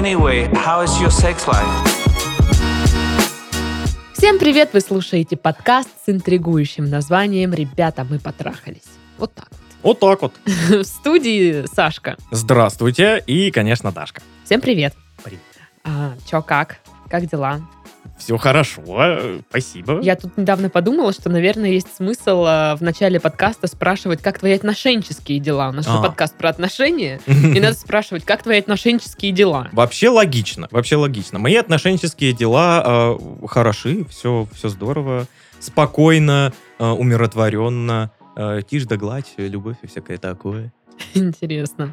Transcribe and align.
Anyway, 0.00 0.50
how 0.54 0.82
is 0.82 0.98
your 0.98 1.10
sex 1.10 1.46
life? 1.46 1.68
Всем 4.14 4.38
привет! 4.38 4.70
Вы 4.72 4.80
слушаете 4.80 5.36
подкаст 5.36 5.90
с 6.06 6.08
интригующим 6.08 6.88
названием 6.88 7.52
«Ребята, 7.52 8.06
мы 8.08 8.18
потрахались». 8.18 8.86
Вот 9.18 9.34
так 9.34 9.50
Вот 9.82 10.00
так 10.00 10.22
вот. 10.22 10.32
вот. 10.46 10.54
В 10.70 10.84
студии 10.84 11.66
Сашка. 11.66 12.16
Здравствуйте. 12.30 13.22
И, 13.26 13.50
конечно, 13.50 13.92
Дашка. 13.92 14.22
Всем 14.46 14.62
привет. 14.62 14.94
Привет. 15.22 15.40
А, 15.84 16.14
чё, 16.26 16.40
как? 16.40 16.78
Как 17.10 17.26
дела? 17.26 17.60
Все 18.20 18.36
хорошо. 18.36 18.82
э, 18.86 19.40
Спасибо. 19.50 20.00
Я 20.02 20.14
тут 20.16 20.36
недавно 20.36 20.68
подумала, 20.70 21.12
что, 21.12 21.28
наверное, 21.30 21.70
есть 21.70 21.94
смысл 21.96 22.44
а, 22.46 22.76
в 22.76 22.82
начале 22.82 23.18
подкаста 23.18 23.66
спрашивать, 23.66 24.22
как 24.22 24.38
твои 24.38 24.52
отношенческие 24.54 25.38
дела. 25.40 25.70
У 25.70 25.72
нас 25.72 25.86
же 25.86 25.92
А. 25.92 26.02
подкаст 26.02 26.36
про 26.36 26.50
отношения, 26.50 27.20
и 27.26 27.58
надо 27.60 27.74
спрашивать, 27.78 28.24
как 28.24 28.42
твои 28.42 28.58
отношенческие 28.58 29.32
дела. 29.32 29.68
Вообще 29.72 30.08
логично. 30.10 30.68
Вообще 30.70 30.96
логично. 30.96 31.38
Мои 31.38 31.56
отношенческие 31.56 32.32
дела 32.32 33.16
э, 33.16 33.46
хороши, 33.46 34.04
все, 34.10 34.46
все 34.54 34.68
здорово, 34.68 35.26
спокойно, 35.58 36.52
э, 36.78 36.86
умиротворенно, 36.86 38.10
э, 38.36 38.60
тишь 38.68 38.84
да 38.84 38.96
гладь, 38.96 39.32
любовь 39.38 39.76
и 39.82 39.86
всякое 39.86 40.18
такое. 40.18 40.72
Интересно. 41.14 41.92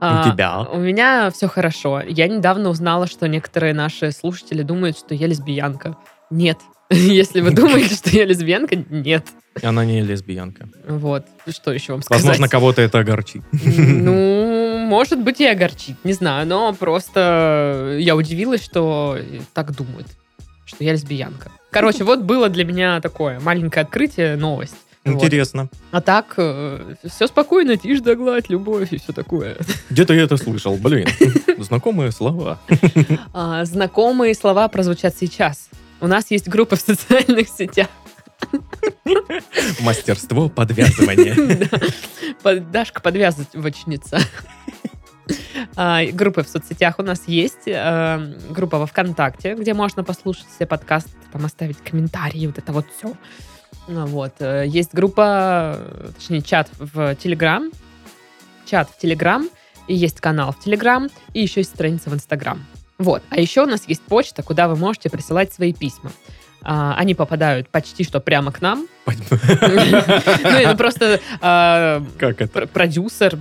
У 0.00 0.04
А, 0.04 0.30
тебя? 0.30 0.60
У 0.62 0.78
меня 0.78 1.30
все 1.30 1.48
хорошо. 1.48 2.00
Я 2.00 2.28
недавно 2.28 2.68
узнала, 2.70 3.06
что 3.06 3.26
некоторые 3.28 3.74
наши 3.74 4.12
слушатели 4.12 4.62
думают, 4.62 4.98
что 4.98 5.14
я 5.14 5.26
лесбиянка. 5.26 5.96
Нет. 6.30 6.58
Если 6.90 7.40
вы 7.40 7.50
думаете, 7.50 7.94
что 7.94 8.10
я 8.10 8.24
лесбиянка, 8.24 8.76
нет. 8.90 9.26
Она 9.62 9.84
не 9.84 10.02
лесбиянка. 10.02 10.68
Вот. 10.88 11.24
Что 11.48 11.72
еще 11.72 11.92
вам 11.92 12.02
сказать? 12.02 12.22
Возможно, 12.22 12.48
кого-то 12.48 12.82
это 12.82 12.98
огорчит. 12.98 13.42
Ну, 13.52 14.78
может 14.84 15.18
быть, 15.22 15.40
и 15.40 15.46
огорчит, 15.46 15.96
не 16.04 16.12
знаю, 16.12 16.46
но 16.46 16.72
просто 16.74 17.96
я 18.00 18.16
удивилась, 18.16 18.62
что 18.62 19.16
так 19.54 19.74
думают, 19.74 20.06
что 20.66 20.84
я 20.84 20.92
лесбиянка. 20.92 21.50
Короче, 21.70 22.04
вот 22.04 22.20
было 22.22 22.48
для 22.48 22.64
меня 22.64 23.00
такое 23.00 23.40
маленькое 23.40 23.84
открытие, 23.84 24.36
новость. 24.36 24.76
Вот. 25.04 25.14
Интересно. 25.16 25.68
А 25.90 26.00
так, 26.00 26.32
все 26.32 27.26
спокойно, 27.26 27.76
тишь 27.76 28.00
да 28.00 28.14
гладь, 28.14 28.48
любовь 28.48 28.92
и 28.92 28.98
все 28.98 29.12
такое. 29.12 29.56
Где-то 29.90 30.14
я 30.14 30.22
это 30.22 30.36
слышал. 30.38 30.76
Блин, 30.76 31.06
знакомые 31.58 32.10
слова. 32.10 32.58
А, 33.34 33.64
знакомые 33.66 34.34
слова 34.34 34.66
прозвучат 34.68 35.14
сейчас. 35.16 35.68
У 36.00 36.06
нас 36.06 36.30
есть 36.30 36.48
группа 36.48 36.76
в 36.76 36.80
социальных 36.80 37.48
сетях. 37.48 37.88
Мастерство 39.80 40.48
подвязывания. 40.48 41.34
Да. 41.70 41.78
Под- 42.42 42.70
Дашка 42.70 43.00
подвязывачница. 43.00 44.20
А, 45.76 46.04
Группы 46.12 46.42
в 46.42 46.48
соцсетях 46.48 46.98
у 46.98 47.02
нас 47.02 47.22
есть. 47.26 47.66
а, 47.68 48.20
Группа 48.50 48.78
во 48.78 48.86
ВКонтакте, 48.86 49.54
где 49.54 49.72
можно 49.74 50.04
послушать 50.04 50.46
все 50.54 50.66
подкасты, 50.66 51.10
там 51.32 51.44
оставить 51.46 51.78
комментарии, 51.78 52.46
вот 52.46 52.58
это 52.58 52.72
вот 52.72 52.86
все. 52.96 53.12
Вот. 53.86 54.34
э, 54.40 54.64
Есть 54.66 54.94
группа, 54.94 55.78
точнее, 56.16 56.42
чат 56.42 56.70
в 56.78 57.14
Телеграм. 57.16 57.70
Чат 58.66 58.90
в 58.90 58.98
Телеграм. 58.98 59.48
И 59.86 59.94
есть 59.94 60.20
канал 60.20 60.52
в 60.52 60.60
Телеграм. 60.60 61.08
И 61.32 61.42
еще 61.42 61.60
есть 61.60 61.74
страница 61.74 62.10
в 62.10 62.14
Инстаграм. 62.14 62.64
Вот. 62.98 63.22
А 63.30 63.40
еще 63.40 63.62
у 63.62 63.66
нас 63.66 63.82
есть 63.86 64.02
почта, 64.02 64.42
куда 64.42 64.68
вы 64.68 64.76
можете 64.76 65.10
присылать 65.10 65.52
свои 65.52 65.72
письма. 65.72 66.10
А, 66.62 66.94
Они 66.96 67.14
попадают 67.14 67.68
почти 67.68 68.04
что 68.04 68.20
прямо 68.20 68.52
к 68.52 68.60
нам. 68.62 68.88
Ну, 69.06 70.76
просто 70.76 71.20
а, 71.40 72.02
продюсер 72.72 73.36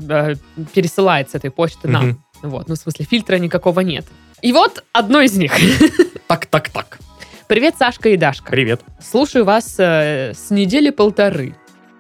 пересылает 0.74 1.30
с 1.30 1.36
этой 1.36 1.52
почты 1.52 1.88
нам. 1.88 2.24
Вот, 2.42 2.68
ну, 2.68 2.76
в 2.76 2.78
смысле, 2.78 3.06
фильтра 3.06 3.38
никакого 3.38 3.80
нет. 3.80 4.06
И 4.42 4.52
вот 4.52 4.84
одно 4.92 5.22
из 5.22 5.36
них. 5.38 5.54
Так, 6.28 6.48
так, 6.48 6.70
так. 6.70 7.00
Привет, 7.48 7.76
Сашка 7.78 8.10
и 8.10 8.18
Дашка. 8.18 8.50
Привет. 8.52 8.82
Слушаю 9.00 9.46
вас 9.46 9.76
э, 9.78 10.34
с 10.34 10.50
недели 10.50 10.90
полторы, 10.90 11.56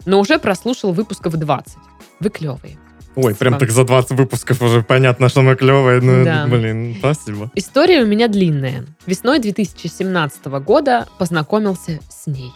но 0.06 0.20
уже 0.20 0.40
прослушал 0.40 0.94
выпусков 0.94 1.34
20. 1.34 1.76
Вы 2.20 2.30
клевые. 2.30 2.78
Ой, 3.16 3.36
прям 3.36 3.60
так 3.60 3.70
за 3.70 3.84
20 3.84 4.12
выпусков 4.12 4.62
уже 4.62 4.82
понятно, 4.82 5.30
что 5.30 5.42
мы 5.42 5.56
клевые. 5.56 6.02
Ну, 6.02 6.26
Да. 6.26 6.48
блин, 6.48 6.96
спасибо. 6.98 7.52
История 7.54 8.02
у 8.02 8.08
меня 8.08 8.28
длинная. 8.28 8.86
Весной 9.06 9.40
2017 9.40 10.46
года 10.66 11.08
познакомился 11.20 12.00
с 12.10 12.26
ней. 12.26 12.52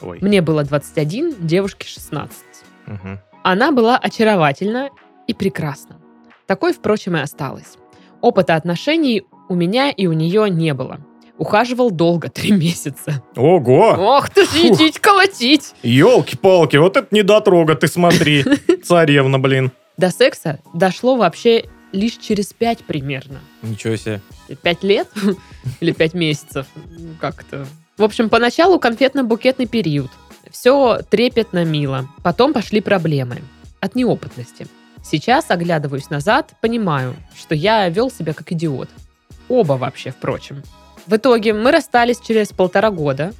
Ой. 0.00 0.18
Мне 0.20 0.42
было 0.42 0.64
21, 0.64 1.34
девушке 1.46 1.86
16. 1.86 2.36
Мгм. 2.86 3.20
Она 3.44 3.70
была 3.70 3.96
очаровательна 3.98 4.88
и 5.28 5.34
прекрасна. 5.34 5.96
Такой, 6.46 6.72
впрочем, 6.72 7.16
и 7.16 7.20
осталась. 7.20 7.76
Опыта 8.20 8.56
отношений 8.56 9.22
у 9.48 9.54
меня 9.54 9.90
и 9.90 10.06
у 10.06 10.12
нее 10.12 10.50
не 10.50 10.74
было. 10.74 10.98
Ухаживал 11.40 11.90
долго, 11.90 12.28
три 12.34 12.52
месяца. 12.52 13.22
Ого! 13.34 13.94
Ох 13.98 14.28
ты 14.28 14.44
ж, 14.44 14.48
Фух. 14.48 14.78
идите 14.78 15.00
колотить! 15.00 15.74
Елки-палки, 15.82 16.76
вот 16.76 16.98
это 16.98 17.08
недотрога, 17.10 17.76
ты 17.76 17.88
смотри. 17.88 18.44
Царевна, 18.84 19.38
блин. 19.38 19.72
До 19.96 20.10
секса 20.10 20.58
дошло 20.74 21.16
вообще 21.16 21.64
лишь 21.92 22.18
через 22.18 22.52
пять 22.52 22.84
примерно. 22.84 23.40
Ничего 23.62 23.96
себе. 23.96 24.20
Пять 24.60 24.82
лет 24.82 25.08
или 25.80 25.92
пять 25.92 26.12
месяцев? 26.12 26.66
Ну, 26.74 27.14
Как-то. 27.18 27.66
В 27.96 28.04
общем, 28.04 28.28
поначалу 28.28 28.78
конфетно-букетный 28.78 29.66
период. 29.66 30.10
Все 30.50 31.00
трепетно 31.08 31.64
мило. 31.64 32.06
Потом 32.22 32.52
пошли 32.52 32.82
проблемы. 32.82 33.38
От 33.80 33.94
неопытности. 33.94 34.66
Сейчас, 35.02 35.46
оглядываюсь 35.48 36.10
назад, 36.10 36.52
понимаю, 36.60 37.16
что 37.34 37.54
я 37.54 37.88
вел 37.88 38.10
себя 38.10 38.34
как 38.34 38.52
идиот. 38.52 38.90
Оба 39.48 39.72
вообще, 39.72 40.10
впрочем. 40.10 40.62
В 41.10 41.16
итоге 41.16 41.52
мы 41.54 41.72
расстались 41.72 42.20
через 42.20 42.50
полтора 42.50 42.92
года 42.92 43.34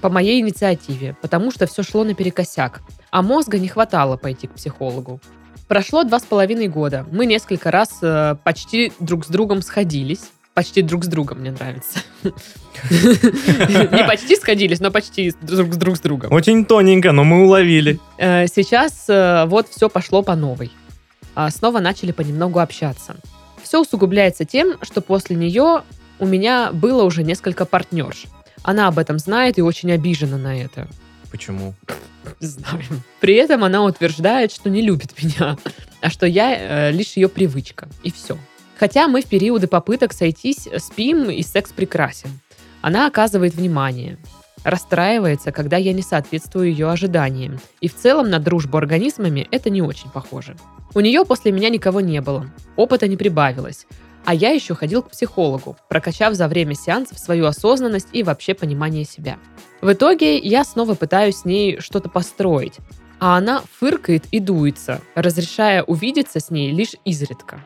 по 0.00 0.08
моей 0.08 0.40
инициативе, 0.40 1.16
потому 1.20 1.50
что 1.50 1.66
все 1.66 1.82
шло 1.82 2.04
наперекосяк, 2.04 2.80
а 3.10 3.22
мозга 3.22 3.58
не 3.58 3.66
хватало 3.66 4.16
пойти 4.16 4.46
к 4.46 4.52
психологу. 4.52 5.20
Прошло 5.66 6.04
два 6.04 6.20
с 6.20 6.22
половиной 6.22 6.68
года. 6.68 7.04
Мы 7.10 7.26
несколько 7.26 7.72
раз 7.72 7.98
э, 8.02 8.36
почти 8.44 8.92
друг 9.00 9.24
с 9.24 9.28
другом 9.28 9.62
сходились. 9.62 10.30
Почти 10.54 10.80
друг 10.82 11.04
с 11.04 11.08
другом, 11.08 11.40
мне 11.40 11.50
нравится. 11.50 11.98
Не 12.22 14.06
почти 14.06 14.36
сходились, 14.36 14.78
но 14.78 14.92
почти 14.92 15.34
друг 15.40 15.74
с 15.74 15.76
друг 15.76 15.96
с 15.96 16.00
другом. 16.00 16.32
Очень 16.32 16.64
тоненько, 16.64 17.10
но 17.10 17.24
мы 17.24 17.42
уловили. 17.46 17.98
Э, 18.16 18.46
Сейчас 18.46 19.06
э, 19.08 19.46
вот 19.46 19.66
все 19.68 19.88
пошло 19.88 20.22
по 20.22 20.36
новой. 20.36 20.70
А, 21.34 21.50
Снова 21.50 21.80
начали 21.80 22.12
понемногу 22.12 22.60
общаться. 22.60 23.16
Все 23.60 23.80
усугубляется 23.80 24.44
тем, 24.44 24.76
что 24.82 25.00
после 25.00 25.34
нее 25.34 25.82
у 26.22 26.24
меня 26.24 26.70
было 26.72 27.02
уже 27.02 27.24
несколько 27.24 27.66
партнерш. 27.66 28.26
Она 28.62 28.86
об 28.86 29.00
этом 29.00 29.18
знает 29.18 29.58
и 29.58 29.62
очень 29.62 29.90
обижена 29.90 30.38
на 30.38 30.56
это. 30.56 30.86
Почему? 31.32 31.74
Не 32.40 32.46
знаю. 32.46 32.84
При 33.20 33.34
этом 33.34 33.64
она 33.64 33.82
утверждает, 33.82 34.52
что 34.52 34.70
не 34.70 34.82
любит 34.82 35.20
меня, 35.20 35.58
а 36.00 36.10
что 36.10 36.26
я 36.26 36.54
э, 36.54 36.92
лишь 36.92 37.16
ее 37.16 37.28
привычка. 37.28 37.88
И 38.04 38.12
все. 38.12 38.38
Хотя 38.78 39.08
мы 39.08 39.22
в 39.22 39.26
периоды 39.26 39.66
попыток 39.66 40.12
сойтись 40.12 40.68
спим 40.78 41.28
и 41.28 41.42
секс 41.42 41.72
прекрасен. 41.72 42.30
Она 42.82 43.08
оказывает 43.08 43.54
внимание. 43.54 44.16
Расстраивается, 44.62 45.50
когда 45.50 45.76
я 45.76 45.92
не 45.92 46.02
соответствую 46.02 46.70
ее 46.70 46.88
ожиданиям. 46.88 47.58
И 47.80 47.88
в 47.88 47.96
целом 47.96 48.30
на 48.30 48.38
дружбу 48.38 48.78
организмами 48.78 49.48
это 49.50 49.70
не 49.70 49.82
очень 49.82 50.10
похоже. 50.10 50.54
У 50.94 51.00
нее 51.00 51.24
после 51.24 51.50
меня 51.50 51.68
никого 51.68 52.00
не 52.00 52.20
было. 52.20 52.48
Опыта 52.76 53.08
не 53.08 53.16
прибавилось. 53.16 53.88
А 54.24 54.34
я 54.34 54.50
еще 54.50 54.74
ходил 54.74 55.02
к 55.02 55.10
психологу, 55.10 55.76
прокачав 55.88 56.34
за 56.34 56.48
время 56.48 56.74
сеансов 56.74 57.18
свою 57.18 57.46
осознанность 57.46 58.08
и 58.12 58.22
вообще 58.22 58.54
понимание 58.54 59.04
себя. 59.04 59.38
В 59.80 59.92
итоге 59.92 60.38
я 60.38 60.64
снова 60.64 60.94
пытаюсь 60.94 61.38
с 61.38 61.44
ней 61.44 61.80
что-то 61.80 62.08
построить, 62.08 62.78
а 63.18 63.36
она 63.36 63.62
фыркает 63.78 64.26
и 64.30 64.40
дуется, 64.40 65.00
разрешая 65.14 65.82
увидеться 65.82 66.40
с 66.40 66.50
ней 66.50 66.72
лишь 66.72 66.94
изредка. 67.04 67.64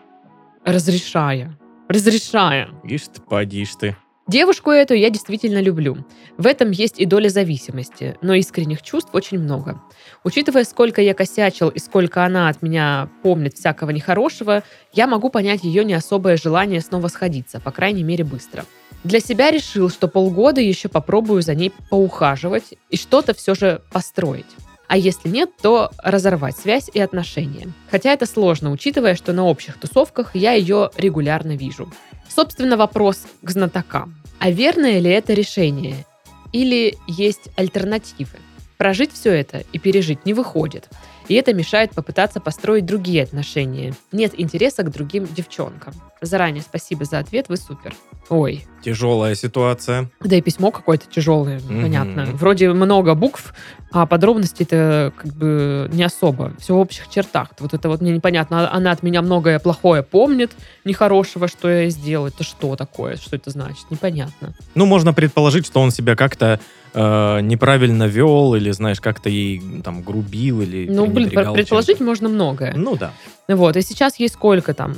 Разрешая. 0.65 1.59
Разрешая. 1.89 2.71
Ишь 2.85 3.09
ты, 3.09 3.21
подишь 3.21 3.75
ты. 3.77 3.97
Девушку 4.29 4.73
эту 4.73 4.95
я 4.95 5.09
действительно 5.09 5.61
люблю. 5.61 6.05
В 6.37 6.49
этом 6.49 6.73
есть 6.73 6.99
и 6.99 7.05
доля 7.05 7.29
зависимости, 7.29 8.17
но 8.23 8.35
искренних 8.35 8.83
чувств 8.83 9.11
очень 9.13 9.39
много. 9.39 9.81
Учитывая, 10.25 10.65
сколько 10.65 11.01
я 11.01 11.15
косячил 11.15 11.69
и 11.69 11.79
сколько 11.79 12.25
она 12.25 12.49
от 12.49 12.61
меня 12.61 13.09
помнит 13.23 13.55
всякого 13.55 13.91
нехорошего, 13.91 14.65
я 14.93 15.07
могу 15.07 15.31
понять 15.31 15.63
ее 15.63 15.85
не 15.85 15.95
особое 15.95 16.37
желание 16.37 16.81
снова 16.81 17.07
сходиться, 17.07 17.61
по 17.61 17.71
крайней 17.71 18.03
мере 18.03 18.25
быстро. 18.25 18.65
Для 19.05 19.21
себя 19.21 19.53
решил, 19.53 19.91
что 19.91 20.09
полгода 20.09 20.61
еще 20.61 20.89
попробую 20.89 21.43
за 21.43 21.55
ней 21.55 21.73
поухаживать 21.89 22.75
и 22.91 22.97
что-то 22.97 23.33
все 23.33 23.55
же 23.55 23.83
построить. 23.93 24.47
А 24.89 24.97
если 24.97 25.29
нет, 25.29 25.51
то 25.61 25.91
разорвать 26.03 26.57
связь 26.57 26.89
и 26.93 27.01
отношения. 27.01 27.69
Хотя 27.91 28.13
это 28.13 28.27
сложно, 28.27 28.71
учитывая, 28.71 29.15
что 29.15 29.33
на 29.33 29.45
общих 29.45 29.79
тусовках 29.79 30.35
я 30.35 30.53
ее 30.53 30.91
регулярно 30.97 31.57
вижу. 31.57 31.93
Собственно, 32.29 32.77
вопрос 32.77 33.23
к 33.43 33.51
знатокам. 33.51 34.15
А 34.39 34.51
верное 34.51 34.99
ли 34.99 35.11
это 35.11 35.33
решение? 35.33 36.05
Или 36.53 36.97
есть 37.07 37.49
альтернативы? 37.57 38.39
Прожить 38.77 39.13
все 39.13 39.33
это 39.33 39.65
и 39.73 39.79
пережить 39.79 40.27
не 40.27 40.35
выходит. 40.35 40.89
и 41.29 41.35
это 41.35 41.53
мешает 41.55 41.91
попытаться 41.91 42.41
построить 42.41 42.87
другие 42.87 43.25
отношения. 43.25 43.95
Нет 44.13 44.33
интереса 44.37 44.85
к 44.85 44.93
другим 44.93 45.27
девчонкам. 45.27 45.93
Заранее 46.23 46.63
спасибо 46.63 47.05
за 47.05 47.19
ответ, 47.19 47.47
вы 47.49 47.57
супер. 47.59 47.95
Ой, 48.29 48.65
Тяжелая 48.83 49.35
ситуация. 49.35 50.11
да 50.21 50.37
и 50.37 50.41
письмо 50.41 50.71
какое-то 50.71 51.07
тяжелое, 51.07 51.61
Мгм. 51.61 51.83
понятно. 51.83 52.25
Вроде 52.33 52.73
много 52.73 53.15
букв, 53.15 53.53
а 53.93 54.07
подробностей-то 54.07 55.13
как 55.17 55.33
бы 55.35 55.89
не 55.93 56.03
особо. 56.03 56.53
Все 56.59 56.75
в 56.75 56.79
общих 56.79 57.09
чертах. 57.09 57.51
Вот 57.61 57.73
это 57.75 57.89
вот 57.89 58.01
мне 58.01 58.13
непонятно. 58.13 58.71
Она 58.73 58.91
от 58.93 59.03
меня 59.03 59.23
многое 59.23 59.59
плохое 59.59 60.03
помнит, 60.03 60.53
нехорошего, 60.85 61.49
что 61.49 61.69
я 61.69 61.89
сделал. 61.91 62.27
Это 62.27 62.43
что 62.45 62.75
такое? 62.77 63.17
Что 63.17 63.37
это 63.37 63.51
значит? 63.51 63.91
Непонятно. 63.91 64.55
Ну, 64.75 64.87
можно 64.87 65.13
предположить, 65.13 65.67
что 65.67 65.81
он 65.81 65.91
себя 65.93 66.17
как-то 66.17 66.59
э, 66.95 67.41
неправильно 67.43 68.05
вел, 68.05 68.55
или, 68.55 68.71
знаешь, 68.71 69.01
как-то 69.01 69.29
ей 69.29 69.63
там 69.85 70.03
грубил, 70.03 70.63
или 70.63 70.89
Ну, 70.91 71.07
блин, 71.07 71.31
предположить 71.31 71.99
чем-то. 71.99 72.05
можно 72.05 72.29
многое. 72.29 72.75
Ну 72.75 72.97
да. 72.97 73.13
Вот, 73.49 73.77
и 73.77 73.83
сейчас 73.83 74.19
ей 74.19 74.29
сколько 74.29 74.75
там? 74.75 74.97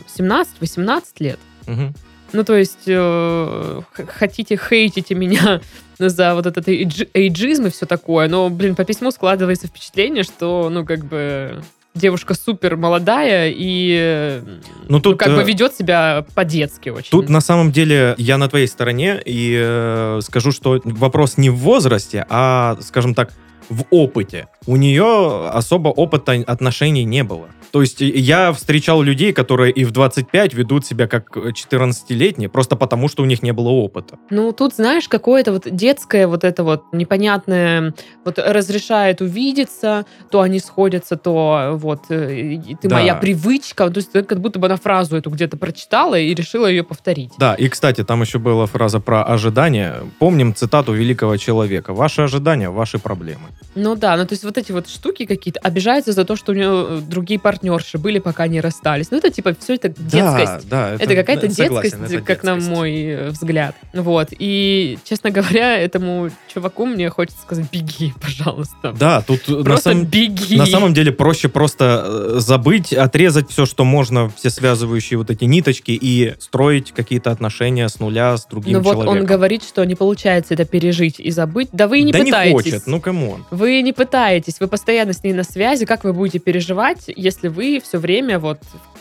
17-18 1.14 1.20
лет? 1.20 1.38
Мгм. 1.66 1.94
Ну, 2.32 2.44
то 2.44 2.56
есть, 2.56 2.84
э, 2.86 3.80
хотите, 3.92 4.58
хейтите 4.58 5.14
меня 5.14 5.60
за 5.98 6.34
вот 6.34 6.46
этот 6.46 6.68
эйдж- 6.68 7.08
эйджизм 7.14 7.66
и 7.66 7.70
все 7.70 7.86
такое, 7.86 8.28
но, 8.28 8.50
блин, 8.50 8.74
по 8.74 8.84
письму 8.84 9.10
складывается 9.10 9.66
впечатление, 9.66 10.24
что, 10.24 10.68
ну, 10.70 10.84
как 10.84 11.04
бы, 11.06 11.62
девушка 11.94 12.34
супер 12.34 12.76
молодая 12.76 13.50
и, 13.54 13.96
э, 13.98 14.42
Ну, 14.88 15.00
тут, 15.00 15.18
как 15.18 15.34
бы 15.34 15.42
э, 15.42 15.44
ведет 15.44 15.74
себя 15.74 16.24
по-детски 16.34 16.90
очень. 16.90 17.10
Тут 17.10 17.28
на 17.28 17.40
самом 17.40 17.72
деле 17.72 18.14
я 18.18 18.38
на 18.38 18.48
твоей 18.48 18.68
стороне 18.68 19.20
и 19.24 19.58
э, 19.58 20.20
скажу, 20.22 20.52
что 20.52 20.80
вопрос 20.84 21.38
не 21.38 21.50
в 21.50 21.56
возрасте, 21.56 22.26
а, 22.28 22.76
скажем 22.82 23.14
так, 23.14 23.32
в 23.68 23.84
опыте. 23.90 24.48
У 24.66 24.76
нее 24.76 25.48
особо 25.48 25.88
опыта 25.88 26.32
отношений 26.46 27.04
не 27.04 27.24
было. 27.24 27.48
То 27.70 27.82
есть 27.82 28.00
я 28.00 28.52
встречал 28.52 29.02
людей, 29.02 29.32
которые 29.32 29.72
и 29.72 29.84
в 29.84 29.90
25 29.90 30.54
ведут 30.54 30.86
себя 30.86 31.06
как 31.06 31.36
14-летние, 31.36 32.48
просто 32.48 32.76
потому, 32.76 33.08
что 33.08 33.22
у 33.22 33.26
них 33.26 33.42
не 33.42 33.52
было 33.52 33.68
опыта. 33.68 34.16
Ну, 34.30 34.52
тут, 34.52 34.74
знаешь, 34.74 35.08
какое-то 35.08 35.52
вот 35.52 35.64
детское 35.70 36.26
вот 36.26 36.44
это 36.44 36.64
вот 36.64 36.84
непонятное, 36.92 37.92
вот 38.24 38.38
разрешает 38.38 39.20
увидеться, 39.20 40.06
то 40.30 40.40
они 40.40 40.60
сходятся, 40.60 41.16
то 41.16 41.72
вот 41.74 42.04
э, 42.10 42.58
ты 42.80 42.88
Да. 42.88 42.96
моя 42.96 43.14
привычка. 43.14 43.90
То 43.90 43.98
есть 43.98 44.12
как 44.12 44.40
будто 44.40 44.58
бы 44.58 44.66
она 44.66 44.76
фразу 44.76 45.16
эту 45.16 45.30
где-то 45.30 45.56
прочитала 45.58 46.18
и 46.18 46.34
решила 46.34 46.66
ее 46.66 46.84
повторить. 46.84 47.32
Да, 47.38 47.54
и, 47.54 47.68
кстати, 47.68 48.02
там 48.04 48.22
еще 48.22 48.38
была 48.38 48.66
фраза 48.66 49.00
про 49.00 49.22
ожидания. 49.24 49.96
Помним 50.18 50.54
цитату 50.54 50.92
великого 50.92 51.36
человека. 51.36 51.92
Ваши 51.92 52.22
ожидания, 52.22 52.70
ваши 52.70 52.98
проблемы. 52.98 53.48
Ну 53.74 53.94
да, 53.94 54.16
ну 54.16 54.26
то 54.26 54.32
есть 54.32 54.44
вот 54.44 54.58
эти 54.58 54.72
вот 54.72 54.88
штуки 54.88 55.24
какие-то, 55.24 55.60
обижается 55.60 56.12
за 56.12 56.24
то, 56.24 56.34
что 56.36 56.52
у 56.52 56.54
нее 56.54 56.86
э, 56.88 57.00
другие 57.00 57.38
партнерши 57.38 57.98
были, 57.98 58.18
пока 58.18 58.46
не 58.48 58.60
расстались. 58.60 59.10
Ну 59.10 59.18
это 59.18 59.30
типа 59.30 59.54
все 59.60 59.74
это 59.74 59.88
детскость. 59.90 60.68
Да, 60.68 60.90
да. 60.90 60.94
Это 60.94 61.14
какая-то 61.14 61.50
согласен, 61.50 61.90
детскость, 61.90 62.12
это 62.14 62.22
как 62.24 62.42
на 62.42 62.54
детскость. 62.54 62.76
мой 62.76 63.02
э, 63.04 63.28
взгляд. 63.30 63.76
Вот. 63.92 64.28
И, 64.38 64.98
честно 65.04 65.30
говоря, 65.30 65.78
этому 65.78 66.30
чуваку 66.52 66.86
мне 66.86 67.08
хочется 67.10 67.40
сказать, 67.42 67.66
беги, 67.70 68.12
пожалуйста. 68.20 68.92
Да, 68.98 69.20
тут 69.22 69.46
на 69.48 69.62
Просто 69.62 69.90
самом, 69.90 70.06
беги. 70.06 70.56
на 70.56 70.66
самом 70.66 70.94
деле 70.94 71.12
проще 71.12 71.48
просто 71.48 72.04
э, 72.06 72.40
забыть, 72.40 72.92
отрезать 72.92 73.50
все, 73.50 73.64
что 73.66 73.84
можно, 73.84 74.28
все 74.30 74.50
связывающие 74.50 75.18
вот 75.18 75.30
эти 75.30 75.44
ниточки 75.44 75.92
и 75.92 76.34
строить 76.40 76.92
какие-то 76.92 77.30
отношения 77.30 77.88
с 77.88 78.00
нуля 78.00 78.36
с 78.36 78.46
другим 78.46 78.72
Ну 78.74 78.80
вот 78.80 78.92
человеком. 78.94 79.18
он 79.20 79.26
говорит, 79.26 79.62
что 79.62 79.84
не 79.84 79.94
получается 79.94 80.54
это 80.54 80.64
пережить 80.64 81.20
и 81.20 81.30
забыть. 81.30 81.68
Да 81.72 81.86
вы 81.86 82.00
и 82.00 82.02
не 82.02 82.12
да 82.12 82.18
пытаетесь. 82.20 82.64
не 82.66 82.70
хочет, 82.72 82.86
ну 82.86 83.00
come 83.00 83.25
on. 83.25 83.44
Вы 83.50 83.82
не 83.82 83.92
пытаетесь, 83.92 84.60
вы 84.60 84.68
постоянно 84.68 85.12
с 85.12 85.22
ней 85.22 85.32
на 85.32 85.44
связи. 85.44 85.86
Как 85.86 86.04
вы 86.04 86.12
будете 86.12 86.38
переживать, 86.38 87.04
если 87.06 87.48
вы 87.48 87.80
все 87.82 87.98
время 87.98 88.38
вот 88.38 88.60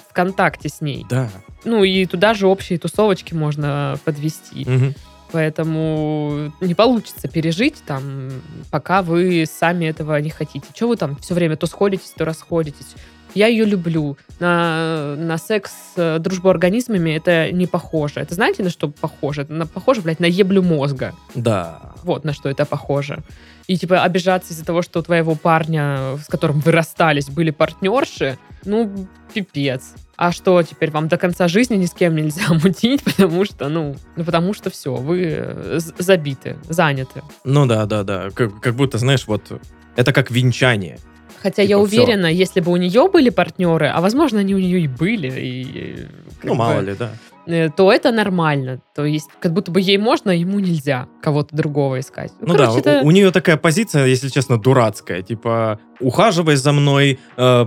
в 0.10 0.14
контакте 0.14 0.70
с 0.70 0.82
ней? 0.82 1.06
Да. 1.10 1.30
Ну 1.66 1.84
и 1.84 2.06
туда 2.06 2.34
же 2.34 2.48
общие 2.48 2.80
тусовочки 2.80 3.34
можно 3.34 4.00
подвести. 4.06 4.66
Мгм. 4.66 4.96
Поэтому 5.32 6.54
не 6.62 6.74
получится 6.74 7.28
пережить 7.28 7.84
там, 7.86 8.30
пока 8.72 9.02
вы 9.02 9.46
сами 9.46 9.86
этого 9.86 10.18
не 10.22 10.30
хотите. 10.30 10.66
Что 10.74 10.88
вы 10.88 10.96
там 10.96 11.18
все 11.18 11.34
время 11.34 11.58
то 11.58 11.68
сходитесь, 11.68 12.14
то 12.16 12.24
расходитесь? 12.24 12.96
Я 13.38 13.48
ее 13.48 13.66
люблю. 13.66 14.18
На, 14.40 15.16
на 15.16 15.38
секс 15.38 15.72
с 15.96 16.20
дружбу 16.20 16.50
организмами 16.50 17.12
это 17.12 17.52
не 17.52 17.68
похоже. 17.68 18.20
Это 18.22 18.34
знаете, 18.34 18.64
на 18.64 18.72
что 18.72 18.90
похоже? 18.90 19.44
Это 19.44 19.54
на, 19.54 19.68
похоже, 19.68 20.02
блядь, 20.02 20.20
на 20.20 20.26
еблю 20.26 20.64
мозга. 20.64 21.14
Да. 21.36 21.94
Вот 22.04 22.26
на 22.26 22.34
что 22.34 22.50
это 22.50 22.66
похоже. 22.66 23.20
И 23.68 23.78
типа 23.78 24.02
обижаться 24.02 24.54
из-за 24.54 24.66
того, 24.66 24.82
что 24.82 25.00
у 25.00 25.04
твоего 25.04 25.36
парня, 25.36 26.18
с 26.18 26.26
которым 26.28 26.62
вы 26.62 26.72
расстались, 26.72 27.30
были 27.30 27.52
партнерши, 27.52 28.40
ну, 28.66 29.08
пипец. 29.32 29.94
А 30.16 30.32
что 30.32 30.64
теперь 30.64 30.90
вам 30.90 31.08
до 31.08 31.18
конца 31.18 31.48
жизни 31.48 31.76
ни 31.76 31.86
с 31.86 31.94
кем 31.94 32.16
нельзя 32.16 32.48
мутить, 32.64 33.04
потому 33.04 33.46
что, 33.46 33.70
ну, 33.70 33.96
ну 34.16 34.24
потому 34.24 34.56
что 34.56 34.72
все, 34.72 34.96
вы 34.96 35.26
э, 35.28 35.80
забиты, 36.00 36.58
заняты. 36.68 37.22
Ну 37.44 37.68
да, 37.68 37.86
да, 37.86 38.04
да. 38.04 38.30
Как, 38.34 38.60
как 38.60 38.74
будто, 38.74 38.98
знаешь, 38.98 39.28
вот 39.28 39.62
это 39.96 40.12
как 40.12 40.32
венчание. 40.32 40.98
Хотя 41.42 41.62
я 41.62 41.78
Типа, 41.78 41.88
всё. 41.88 42.02
уверена, 42.04 42.28
если 42.28 42.60
бы 42.62 42.72
у 42.72 42.78
нее 42.78 43.10
были 43.12 43.30
партнеры, 43.30 43.88
а 43.88 44.02
возможно 44.02 44.40
они 44.40 44.56
у 44.56 44.60
нее 44.60 44.82
и 44.82 44.88
были, 44.88 45.32
и, 45.40 46.06
ну, 46.44 46.56
мало 46.56 46.80
бы, 46.82 46.86
ли, 46.88 46.96
да. 46.98 47.12
э, 47.46 47.70
то 47.70 47.92
это 47.92 48.12
нормально. 48.12 48.80
То 48.96 49.06
есть 49.06 49.30
как 49.40 49.54
будто 49.54 49.72
бы 49.72 49.80
ей 49.80 49.98
можно, 49.98 50.32
а 50.32 50.34
ему 50.34 50.60
нельзя 50.60 51.08
кого-то 51.22 51.56
другого 51.56 52.00
искать. 52.00 52.32
Ну 52.42 52.56
короче, 52.56 52.82
да, 52.82 52.92
это- 52.98 53.06
у, 53.06 53.08
у 53.08 53.12
нее 53.12 53.32
такая 53.32 53.58
позиция, 53.58 54.06
если 54.06 54.30
честно, 54.30 54.58
дурацкая. 54.58 55.22
Типа, 55.22 55.80
ухаживай 56.00 56.56
за 56.56 56.72
мной, 56.74 57.20
э, 57.38 57.66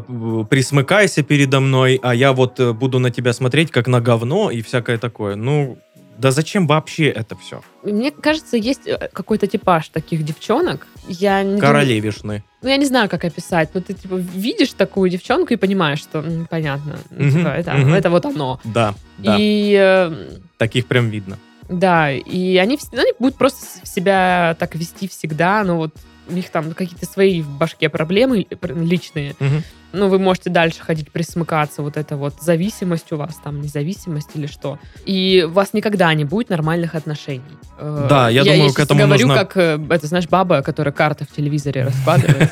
присмыкайся 0.51 1.23
передо 1.23 1.61
мной, 1.61 1.99
а 2.03 2.15
я 2.15 2.33
вот 2.33 2.61
э, 2.61 2.73
буду 2.73 2.99
на 2.99 3.11
тебя 3.11 3.33
смотреть 3.33 3.71
как 3.71 3.87
на 3.87 4.01
говно 4.01 4.51
и 4.51 4.63
всякое 4.63 4.99
такое. 4.99 5.37
Ну, 5.37 5.79
да 6.21 6.31
зачем 6.31 6.67
вообще 6.67 7.07
это 7.09 7.35
все? 7.37 7.63
Мне 7.83 8.11
кажется, 8.11 8.57
есть 8.57 8.87
э, 8.87 9.09
какой-то 9.13 9.47
типаж 9.47 9.89
таких 9.89 10.23
девчонок. 10.25 10.87
Я 11.09 11.43
не 11.43 11.57
думаю- 11.57 11.61
Королевишны. 11.61 12.45
ну, 12.63 12.69
я 12.69 12.77
не 12.77 12.85
знаю, 12.87 13.09
как 13.09 13.25
описать. 13.25 13.71
Но 13.75 13.81
ты 13.81 13.95
типа 13.95 14.15
видишь 14.17 14.73
такую 14.75 15.11
девчонку 15.11 15.53
и 15.55 15.57
понимаешь, 15.57 15.99
что 16.01 16.19
м, 16.19 16.47
понятно. 16.51 16.99
ну, 17.11 17.25
Мгм, 17.27 17.39
типа, 17.39 17.49
это, 17.49 17.73
мгм. 17.73 17.95
это 17.95 18.11
вот 18.11 18.27
оно. 18.27 18.61
Да, 18.65 18.95
да. 19.19 19.37
И 19.39 19.75
э, 19.81 20.39
Таких 20.59 20.87
прям 20.87 21.09
видно. 21.11 21.39
да, 21.69 22.13
и 22.13 22.57
они, 22.59 22.79
ну, 22.93 23.01
они 23.01 23.13
будут 23.19 23.37
просто 23.37 23.65
себя 23.87 24.57
так 24.59 24.75
вести 24.75 25.09
всегда. 25.09 25.65
Ну 25.65 25.77
вот 25.77 25.95
у 26.29 26.33
них 26.33 26.51
там 26.51 26.75
какие-то 26.75 27.07
свои 27.07 27.41
в 27.43 27.49
башке 27.59 27.89
проблемы 27.89 28.47
э, 28.49 28.57
личные. 28.75 29.35
Мгм. 29.41 29.63
Ну, 29.93 30.09
вы 30.09 30.19
можете 30.19 30.51
дальше 30.51 30.81
ходить, 30.81 31.11
присмыкаться, 31.11 31.83
вот 31.83 31.97
это 31.97 32.17
вот 32.17 32.35
зависимость 32.41 33.11
у 33.13 33.17
вас, 33.17 33.35
там, 33.43 33.61
независимость 33.61 34.31
или 34.35 34.47
что. 34.47 34.79
И 35.05 35.45
у 35.49 35.51
вас 35.51 35.73
никогда 35.73 36.13
не 36.15 36.25
будет 36.25 36.51
нормальных 36.51 36.95
отношений. 36.95 37.43
Э, 37.79 38.07
Да, 38.09 38.29
я 38.29 38.45
думаю, 38.45 38.63
сейчас 38.69 38.75
к 38.77 38.81
этому 38.81 39.01
говорю, 39.05 39.27
нужно- 39.27 39.45
как, 39.45 39.57
э, 39.57 39.79
это, 39.91 40.07
знаешь, 40.07 40.29
баба, 40.29 40.63
которая 40.63 40.93
карты 40.93 41.25
в 41.31 41.35
телевизоре 41.35 41.85
раскладывает. 41.85 42.51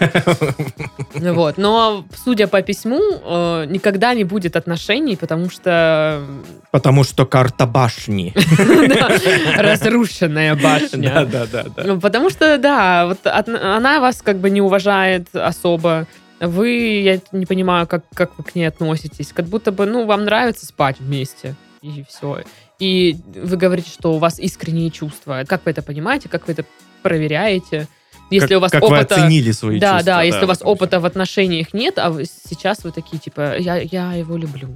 Вот. 1.39 1.59
Но, 1.59 2.05
судя 2.25 2.47
по 2.47 2.63
письму, 2.63 3.01
э, 3.25 3.65
никогда 3.69 4.15
не 4.15 4.25
будет 4.25 4.57
отношений, 4.57 5.17
потому 5.17 5.51
что 5.51 6.23
Потому 6.71 7.05
что 7.05 7.27
карта 7.27 7.67
башни. 7.67 8.35
разрушенная 9.57 10.55
башня. 10.55 11.27
да, 11.31 11.47
да, 11.47 11.65
да. 11.77 11.95
Потому 11.97 12.31
что, 12.31 12.59
да, 12.59 13.07
вот 13.07 13.27
от- 13.27 13.49
она 13.49 14.01
вас 14.01 14.23
как 14.23 14.39
бы 14.39 14.51
не 14.51 14.61
уважает 14.61 15.35
особо. 15.35 16.07
Вы, 16.41 17.01
я 17.03 17.21
не 17.33 17.47
понимаю, 17.47 17.87
как, 17.87 18.05
как 18.15 18.39
вы 18.39 18.45
к 18.45 18.55
ней 18.55 18.65
относитесь. 18.65 19.33
Как 19.33 19.47
будто 19.47 19.73
бы, 19.73 19.87
ну, 19.87 20.07
вам 20.07 20.25
нравится 20.25 20.67
спать 20.67 21.01
вместе. 21.01 21.55
И 21.83 22.05
все. 22.09 22.43
И 22.79 23.17
вы 23.35 23.57
говорите, 23.57 23.91
что 23.91 24.15
у 24.15 24.19
вас 24.19 24.39
искренние 24.39 24.91
чувства. 24.91 25.45
Как 25.47 25.65
вы 25.65 25.73
это 25.73 25.83
понимаете? 25.83 26.29
Как 26.29 26.47
вы 26.47 26.53
это 26.53 26.65
проверяете? 27.03 27.89
Если 28.31 28.49
как, 28.49 28.59
у 28.59 28.61
вас 28.61 28.71
как 28.71 28.83
вы 28.83 28.89
опыта... 28.89 29.15
оценили 29.17 29.53
свои 29.53 29.79
да, 29.79 29.99
чувства. 29.99 30.07
да, 30.07 30.23
если 30.23 30.45
у 30.45 30.49
вас 30.49 30.61
опыта 30.63 31.01
в 31.01 31.07
отношениях 31.07 31.73
нет, 31.73 31.99
а 31.99 32.11
вы- 32.11 32.25
сейчас 32.25 32.85
вы 32.85 32.93
такие, 32.93 33.19
типа, 33.19 33.59
я, 33.59 33.77
я 33.77 34.13
его 34.15 34.37
люблю. 34.37 34.69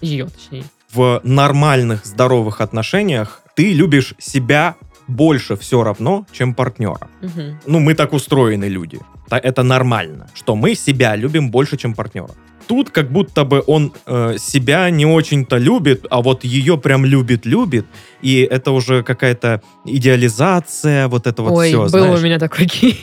Ее, 0.00 0.28
точнее. 0.28 0.64
в 0.92 1.20
нормальных, 1.24 2.06
здоровых 2.06 2.60
отношениях 2.60 3.42
ты 3.54 3.72
любишь 3.72 4.14
себя 4.18 4.76
больше 5.10 5.56
все 5.56 5.82
равно, 5.82 6.24
чем 6.32 6.54
партнера. 6.54 7.08
Мгм. 7.22 7.60
Ну, 7.66 7.80
мы 7.80 7.94
так 7.94 8.12
устроены 8.12 8.64
люди. 8.64 8.98
Это 9.30 9.62
нормально, 9.62 10.26
что 10.34 10.56
мы 10.56 10.74
себя 10.74 11.16
любим 11.16 11.50
больше, 11.50 11.76
чем 11.76 11.94
партнера. 11.94 12.30
Тут 12.66 12.90
как 12.90 13.10
будто 13.10 13.44
бы 13.44 13.62
он 13.66 13.92
э, 14.06 14.36
себя 14.38 14.90
не 14.90 15.06
очень-то 15.06 15.58
любит, 15.58 16.06
а 16.10 16.20
вот 16.20 16.44
ее 16.44 16.76
прям 16.76 17.04
любит-любит, 17.04 17.86
и 18.22 18.48
это 18.50 18.70
уже 18.70 19.02
какая-то 19.02 19.60
идеализация, 19.84 21.08
вот 21.08 21.26
это 21.26 21.42
вот 21.42 21.52
Ой, 21.52 21.68
все, 21.68 21.78
был 21.82 21.88
знаешь. 21.88 22.20
у 22.20 22.22
меня 22.24 22.38
такой 22.38 22.66
кейс. 22.66 22.96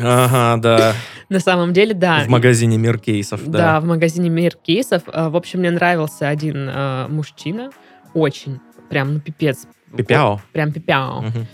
Ага, 0.00 0.60
да, 0.60 0.94
На 1.28 1.40
самом 1.40 1.72
деле, 1.72 1.94
да. 1.94 2.24
в 2.24 2.28
магазине 2.28 2.76
мир 2.76 2.98
кейсов, 2.98 3.40
Да, 3.46 3.58
да. 3.58 3.80
в 3.80 3.84
магазине 3.84 4.28
Мир 4.28 4.54
кейсов. 4.62 5.02
А, 5.06 5.30
В 5.30 5.36
общем, 5.36 5.60
мне 5.60 5.70
нравился 5.70 6.28
один 6.28 6.68
а, 6.70 7.08
мужчина. 7.08 7.70
Очень. 8.12 8.60
Прям, 8.90 9.14
ну, 9.14 9.20
пипец. 9.20 9.66
Пипяо. 9.96 10.40
Прям 10.52 10.72
пипяо. 10.72 11.22
Мгм. 11.22 11.46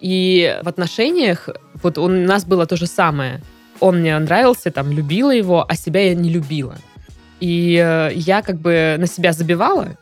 И 0.00 0.58
в 0.62 0.68
отношениях, 0.68 1.48
вот 1.82 1.98
у 1.98 2.08
нас 2.08 2.44
было 2.44 2.66
то 2.66 2.76
же 2.76 2.86
самое. 2.86 3.40
он 3.80 4.00
мне 4.00 4.18
нравился, 4.18 4.70
там, 4.70 4.90
любила 4.90 5.30
его, 5.30 5.64
а 5.68 5.76
себя 5.76 6.00
я 6.08 6.14
не 6.14 6.30
любила. 6.30 6.76
И 7.40 7.80
э, 7.80 8.10
я 8.14 8.42
как 8.42 8.56
бы 8.58 8.96
на 8.98 9.06
себя 9.06 9.32
забивала 9.32 9.96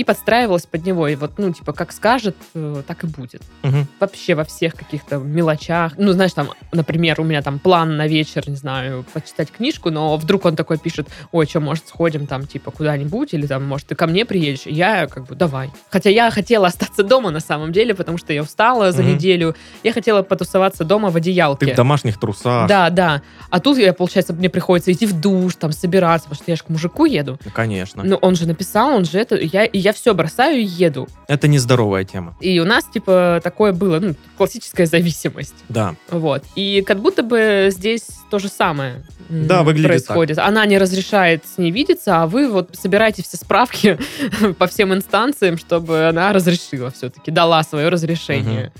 и 0.00 0.04
подстраивалась 0.04 0.64
под 0.64 0.86
него. 0.86 1.08
И 1.08 1.14
вот, 1.14 1.32
ну, 1.38 1.52
типа, 1.52 1.72
как 1.74 1.92
скажет, 1.92 2.34
э, 2.54 2.82
так 2.86 3.04
и 3.04 3.06
будет. 3.06 3.42
Мгм. 3.62 3.86
Вообще 4.00 4.34
во 4.34 4.44
всех 4.44 4.74
каких-то 4.74 5.18
мелочах. 5.18 5.92
Ну, 5.98 6.12
знаешь, 6.12 6.32
там, 6.32 6.48
например, 6.72 7.20
у 7.20 7.24
меня 7.24 7.42
там 7.42 7.58
план 7.58 7.96
на 7.98 8.06
вечер, 8.06 8.48
не 8.48 8.56
знаю, 8.56 9.04
почитать 9.12 9.50
книжку, 9.50 9.90
но 9.90 10.16
вдруг 10.16 10.46
он 10.46 10.56
такой 10.56 10.78
пишет, 10.78 11.08
ой, 11.32 11.46
что, 11.46 11.60
может, 11.60 11.86
сходим 11.88 12.26
там, 12.26 12.46
типа, 12.46 12.70
куда-нибудь, 12.70 13.34
или 13.34 13.46
там, 13.46 13.64
может, 13.64 13.88
ты 13.88 13.94
ко 13.94 14.06
мне 14.06 14.24
приедешь? 14.24 14.66
И 14.66 14.72
я 14.72 15.06
как 15.06 15.26
бы, 15.26 15.34
давай. 15.34 15.70
Хотя 15.90 16.08
я 16.10 16.30
хотела 16.30 16.68
остаться 16.68 17.02
дома 17.02 17.30
на 17.30 17.40
самом 17.40 17.72
деле, 17.72 17.94
потому 17.94 18.16
что 18.16 18.32
я 18.32 18.42
устала 18.42 18.92
за 18.92 19.02
Мгм. 19.02 19.14
неделю. 19.14 19.54
Я 19.84 19.92
хотела 19.92 20.22
потусоваться 20.22 20.84
дома 20.84 21.10
в 21.10 21.16
одеялке. 21.16 21.66
Ты 21.66 21.72
в 21.72 21.76
домашних 21.76 22.18
трусах. 22.18 22.68
Да, 22.68 22.88
да. 22.88 23.20
А 23.50 23.60
тут, 23.60 23.76
я, 23.76 23.92
получается, 23.92 24.32
мне 24.32 24.48
приходится 24.48 24.92
идти 24.92 25.04
в 25.06 25.20
душ, 25.20 25.56
там, 25.56 25.72
собираться, 25.72 26.28
потому 26.28 26.42
что 26.42 26.50
я 26.50 26.56
же 26.56 26.62
к 26.64 26.68
мужику 26.70 27.04
еду. 27.04 27.38
Ну, 27.44 27.50
Конечно. 27.52 28.02
Ну, 28.02 28.16
он 28.16 28.34
же 28.36 28.46
написал, 28.46 28.94
он 28.96 29.04
же 29.04 29.18
это... 29.18 29.36
Я, 29.36 29.64
и 29.64 29.78
я 29.78 29.89
все 29.92 30.14
бросаю 30.14 30.60
и 30.60 30.64
еду. 30.64 31.08
Это 31.28 31.48
нездоровая 31.48 32.04
тема. 32.04 32.36
И 32.40 32.58
у 32.60 32.64
нас, 32.64 32.84
типа, 32.84 33.40
такое 33.42 33.72
было, 33.72 33.98
ну, 34.00 34.14
классическая 34.36 34.86
зависимость. 34.86 35.54
Да. 35.68 35.94
Вот. 36.10 36.44
И 36.54 36.82
как 36.86 37.00
будто 37.00 37.22
бы 37.22 37.68
здесь 37.70 38.06
то 38.30 38.38
же 38.38 38.48
самое 38.48 39.04
Да, 39.28 39.62
выглядит 39.62 39.88
происходит. 39.88 40.38
Она 40.38 40.66
не 40.66 40.78
разрешает 40.78 41.44
с 41.46 41.58
ней 41.58 41.70
видеться, 41.70 42.22
а 42.22 42.26
вы 42.26 42.48
вот 42.50 42.70
собираете 42.74 43.22
все 43.22 43.36
справки 43.36 43.98
по 44.58 44.66
всем 44.66 44.94
инстанциям, 44.94 45.58
чтобы 45.58 46.08
она 46.08 46.32
разрешила 46.32 46.90
все-таки, 46.90 47.30
дала 47.30 47.62
свое 47.62 47.88
разрешение. 47.88 48.72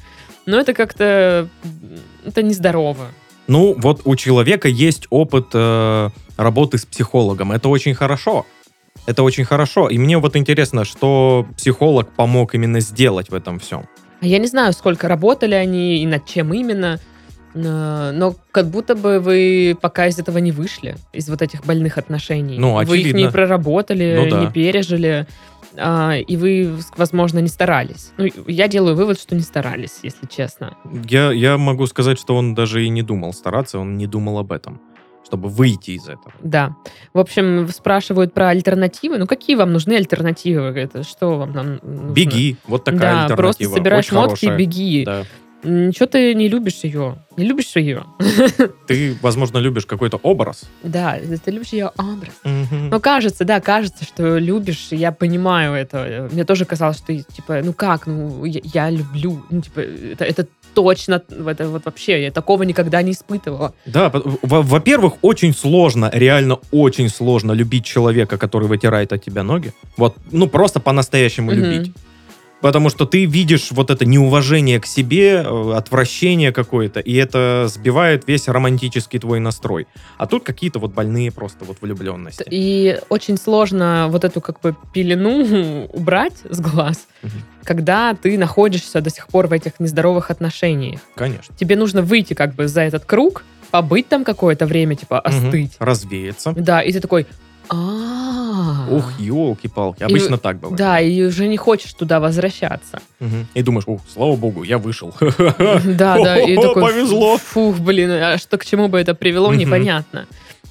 Но 0.46 0.58
это 0.58 0.74
как-то... 0.74 1.48
Это 2.24 2.42
нездорово. 2.42 3.06
Ну, 3.46 3.74
вот 3.78 4.02
у 4.04 4.14
человека 4.16 4.68
есть 4.68 5.06
опыт 5.10 5.48
э, 5.54 6.10
работы 6.36 6.78
с 6.78 6.86
психологом. 6.86 7.52
Это 7.52 7.68
очень 7.68 7.94
хорошо. 7.94 8.46
Это 9.06 9.22
очень 9.22 9.44
хорошо. 9.44 9.88
И 9.88 9.98
мне 9.98 10.18
вот 10.18 10.36
интересно, 10.36 10.84
что 10.84 11.46
психолог 11.56 12.12
помог 12.12 12.54
именно 12.54 12.80
сделать 12.80 13.30
в 13.30 13.34
этом 13.34 13.58
всем. 13.58 13.86
А 14.20 14.26
Я 14.26 14.38
не 14.38 14.46
знаю, 14.46 14.72
сколько 14.72 15.08
работали 15.08 15.54
они 15.54 16.02
и 16.02 16.06
над 16.06 16.26
чем 16.26 16.52
именно, 16.54 17.00
но 17.54 18.34
как 18.52 18.66
будто 18.68 18.94
бы 18.94 19.18
вы 19.18 19.76
пока 19.80 20.06
из 20.06 20.18
этого 20.18 20.38
не 20.38 20.52
вышли, 20.52 20.96
из 21.12 21.28
вот 21.28 21.42
этих 21.42 21.64
больных 21.64 21.98
отношений. 21.98 22.58
Ну, 22.58 22.74
вы 22.74 22.82
их 22.82 22.88
не 23.06 23.10
очевидно. 23.10 23.32
проработали, 23.32 24.16
Ну 24.24 24.30
да. 24.30 24.40
не 24.44 24.52
пережили, 24.52 25.26
а, 25.76 26.16
и 26.16 26.36
вы, 26.36 26.70
возможно, 26.96 27.40
не 27.40 27.48
старались. 27.48 28.12
Ну, 28.18 28.28
я 28.46 28.68
делаю 28.68 28.94
вывод, 28.94 29.20
что 29.20 29.34
не 29.34 29.42
старались, 29.42 29.98
если 30.02 30.26
честно. 30.26 30.76
Я, 31.08 31.32
я 31.32 31.58
могу 31.58 31.86
сказать, 31.86 32.18
что 32.20 32.36
он 32.36 32.54
даже 32.54 32.84
и 32.84 32.88
не 32.88 33.02
думал 33.02 33.32
стараться, 33.32 33.78
он 33.78 33.96
не 33.96 34.06
думал 34.06 34.38
об 34.38 34.52
этом, 34.52 34.80
чтобы 35.24 35.48
выйти 35.48 35.92
из 35.92 36.08
этого. 36.08 36.32
Да. 36.42 36.74
В 37.14 37.18
общем, 37.18 37.68
спрашивают 37.68 38.34
про 38.34 38.48
альтернативы. 38.48 39.18
Ну, 39.18 39.26
какие 39.26 39.56
вам 39.56 39.72
нужны 39.72 39.94
альтернативы? 39.94 40.62
Это 40.78 41.02
что 41.02 41.38
вам 41.38 41.52
нам 41.52 41.78
нужно? 41.82 42.12
Беги, 42.12 42.56
вот 42.66 42.84
такая 42.84 43.00
да, 43.00 43.10
альтернатива. 43.22 43.36
просто 43.36 43.64
собираешь 43.64 44.06
Очень 44.06 44.16
мотки 44.16 44.44
и 44.44 44.48
хорошая. 44.48 44.58
беги. 44.58 45.04
Да. 45.04 45.24
Ничего 45.62 46.06
ты 46.06 46.34
не 46.34 46.48
любишь 46.48 46.80
ее. 46.82 47.18
Не 47.36 47.44
любишь 47.44 47.76
ее. 47.76 48.04
Ты, 48.86 49.16
возможно, 49.22 49.58
любишь 49.58 49.86
какой-то 49.86 50.18
образ. 50.22 50.64
Да, 50.82 51.18
ты 51.44 51.50
любишь 51.50 51.68
ее 51.68 51.90
образ. 51.96 52.32
Мгм. 52.44 52.90
Ну, 52.90 53.00
кажется, 53.00 53.44
да, 53.44 53.60
кажется, 53.60 54.04
что 54.04 54.38
любишь, 54.38 54.88
я 54.90 55.12
понимаю 55.12 55.74
это. 55.74 56.28
Мне 56.32 56.44
тоже 56.44 56.64
казалось, 56.64 56.98
что, 56.98 57.14
типа, 57.14 57.60
ну 57.62 57.72
как, 57.72 58.06
ну, 58.06 58.44
я, 58.44 58.60
я 58.64 58.90
люблю, 58.90 59.42
ну, 59.50 59.60
типа, 59.60 59.80
это, 59.80 60.24
это 60.24 60.46
точно, 60.74 61.22
это 61.30 61.68
вот 61.68 61.84
вообще, 61.84 62.22
я 62.22 62.30
такого 62.30 62.62
никогда 62.62 63.02
не 63.02 63.12
испытывала. 63.12 63.74
Да, 63.86 64.10
во-первых, 64.12 65.14
очень 65.22 65.54
сложно, 65.54 66.10
реально 66.12 66.58
очень 66.72 67.08
сложно 67.08 67.52
любить 67.52 67.84
человека, 67.84 68.38
который 68.38 68.68
вытирает 68.68 69.12
от 69.12 69.24
тебя 69.24 69.42
ноги. 69.42 69.72
Вот, 69.96 70.16
ну, 70.30 70.48
просто 70.48 70.80
по-настоящему 70.80 71.52
Мгм. 71.52 71.60
любить. 71.60 71.92
Потому 72.60 72.90
что 72.90 73.06
ты 73.06 73.24
видишь 73.24 73.68
вот 73.70 73.90
это 73.90 74.04
неуважение 74.04 74.80
к 74.80 74.86
себе, 74.86 75.42
э, 75.44 75.72
отвращение 75.76 76.52
какое-то, 76.52 77.00
и 77.00 77.14
это 77.14 77.66
сбивает 77.68 78.28
весь 78.28 78.48
романтический 78.48 79.18
твой 79.18 79.40
настрой. 79.40 79.86
А 80.18 80.26
тут 80.26 80.44
какие-то 80.44 80.78
вот 80.78 80.92
больные 80.92 81.32
просто 81.32 81.64
вот 81.64 81.78
влюбленности. 81.80 82.44
И 82.50 82.98
очень 83.08 83.38
сложно 83.38 84.08
вот 84.10 84.24
эту 84.24 84.40
как 84.40 84.60
бы 84.60 84.76
пелену 84.92 85.86
убрать 85.92 86.34
с 86.48 86.60
глаз, 86.60 87.06
Мгм. 87.22 87.32
когда 87.64 88.14
ты 88.14 88.36
находишься 88.38 89.00
до 89.00 89.10
сих 89.10 89.26
пор 89.28 89.46
в 89.46 89.52
этих 89.52 89.80
нездоровых 89.80 90.30
отношениях. 90.30 91.00
Конечно. 91.14 91.54
Тебе 91.58 91.76
нужно 91.76 92.02
выйти 92.02 92.34
как 92.34 92.54
бы 92.54 92.68
за 92.68 92.82
этот 92.82 93.04
круг, 93.04 93.44
побыть 93.70 94.08
там 94.08 94.24
какое-то 94.24 94.66
время, 94.66 94.96
типа, 94.96 95.20
остыть. 95.20 95.76
Развеяться. 95.78 96.52
Да, 96.56 96.82
и 96.82 96.92
ты 96.92 97.00
такой, 97.00 97.26
а 97.70 98.86
Ух, 98.90 99.12
елки-палки. 99.18 100.02
Обычно 100.02 100.36
так 100.38 100.58
бывает. 100.58 100.76
Да, 100.78 101.00
и 101.00 101.22
уже 101.22 101.46
не 101.46 101.56
хочешь 101.56 101.92
туда 101.94 102.18
возвращаться. 102.18 103.00
Мгм. 103.20 103.46
И 103.54 103.62
думаешь, 103.62 103.84
ух, 103.86 104.00
слава 104.12 104.34
богу, 104.36 104.62
я 104.64 104.78
вышел. 104.78 105.14
Да, 105.18 106.16
да, 106.24 106.38
и 106.40 106.56
О, 106.56 106.62
такой, 106.62 106.82
повезло. 106.82 107.38
Фух, 107.38 107.78
блин, 107.78 108.10
а 108.10 108.38
что 108.38 108.58
к 108.58 108.64
чему 108.64 108.88
бы 108.88 108.98
это 108.98 109.14
привело, 109.14 109.50
Мгм. 109.50 109.58
непонятно. 109.58 110.26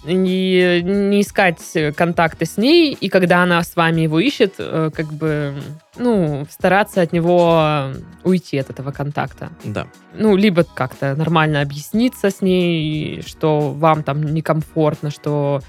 И 0.06 0.14
не 0.14 1.22
искать 1.22 1.60
контакты 1.96 2.46
с 2.46 2.58
ней, 2.58 2.94
и 2.94 3.10
когда 3.10 3.44
она 3.44 3.62
с 3.62 3.76
вами 3.76 4.02
его 4.02 4.20
ищет, 4.20 4.56
э, 4.58 4.92
как 4.96 5.12
бы, 5.12 5.56
ну, 5.98 6.48
стараться 6.50 7.02
от 7.02 7.12
него 7.12 7.92
уйти 8.24 8.58
от 8.58 8.70
этого 8.70 8.92
контакта. 8.92 9.50
Да. 9.66 9.88
Ну, 10.18 10.38
либо 10.38 10.64
как-то 10.64 11.16
нормально 11.16 11.62
объясниться 11.62 12.30
с 12.30 12.42
ней, 12.42 13.22
что 13.28 13.72
вам 13.72 14.04
там 14.04 14.24
некомфортно, 14.24 15.12
что 15.12 15.62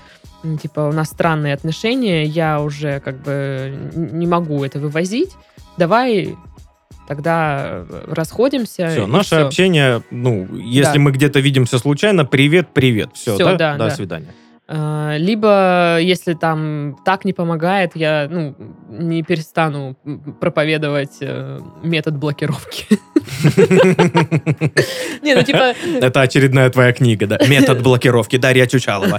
типа 0.63 0.81
у 0.81 0.93
нас 0.93 1.09
странные 1.09 1.55
отношения, 1.55 2.25
я 2.25 2.61
уже 2.61 3.01
как 3.01 3.23
бы 3.23 3.73
не 3.95 4.27
могу 4.27 4.65
это 4.65 4.79
вывозить. 4.79 5.33
Давай 5.77 6.37
тогда 7.09 7.85
э, 7.89 8.05
расходимся. 8.09 8.89
Все, 8.89 9.07
наше 9.07 9.37
всё. 9.37 9.47
общение, 9.47 10.03
ну, 10.11 10.47
если 10.57 10.95
Да. 10.99 11.01
мы 11.01 11.11
где-то 11.13 11.41
видимся 11.41 11.79
случайно, 11.79 12.25
привет, 12.25 12.69
привет. 12.73 13.11
Все, 13.15 13.35
Всё, 13.35 13.45
да? 13.47 13.57
да, 13.57 13.73
До 13.77 13.85
да. 13.87 13.91
свидания. 13.91 14.29
А, 14.73 15.17
Либо, 15.17 15.99
если 16.01 16.35
там 16.35 16.97
так 17.05 17.25
не 17.25 17.33
помогает, 17.33 17.97
я 17.97 18.29
ну, 18.31 18.55
не 18.89 19.25
перестану 19.25 19.97
проповедовать 20.41 21.17
э, 21.21 21.59
метод 21.83 22.17
блокировки. 22.17 22.87
Не, 25.23 25.35
ну 25.35 25.43
типа... 25.43 25.75
Это 26.01 26.21
очередная 26.21 26.71
твоя 26.71 26.93
книга, 26.93 27.27
да? 27.27 27.39
Метод 27.49 27.83
блокировки 27.83 28.37
Дарья 28.39 28.67
Чучалова. 28.67 29.19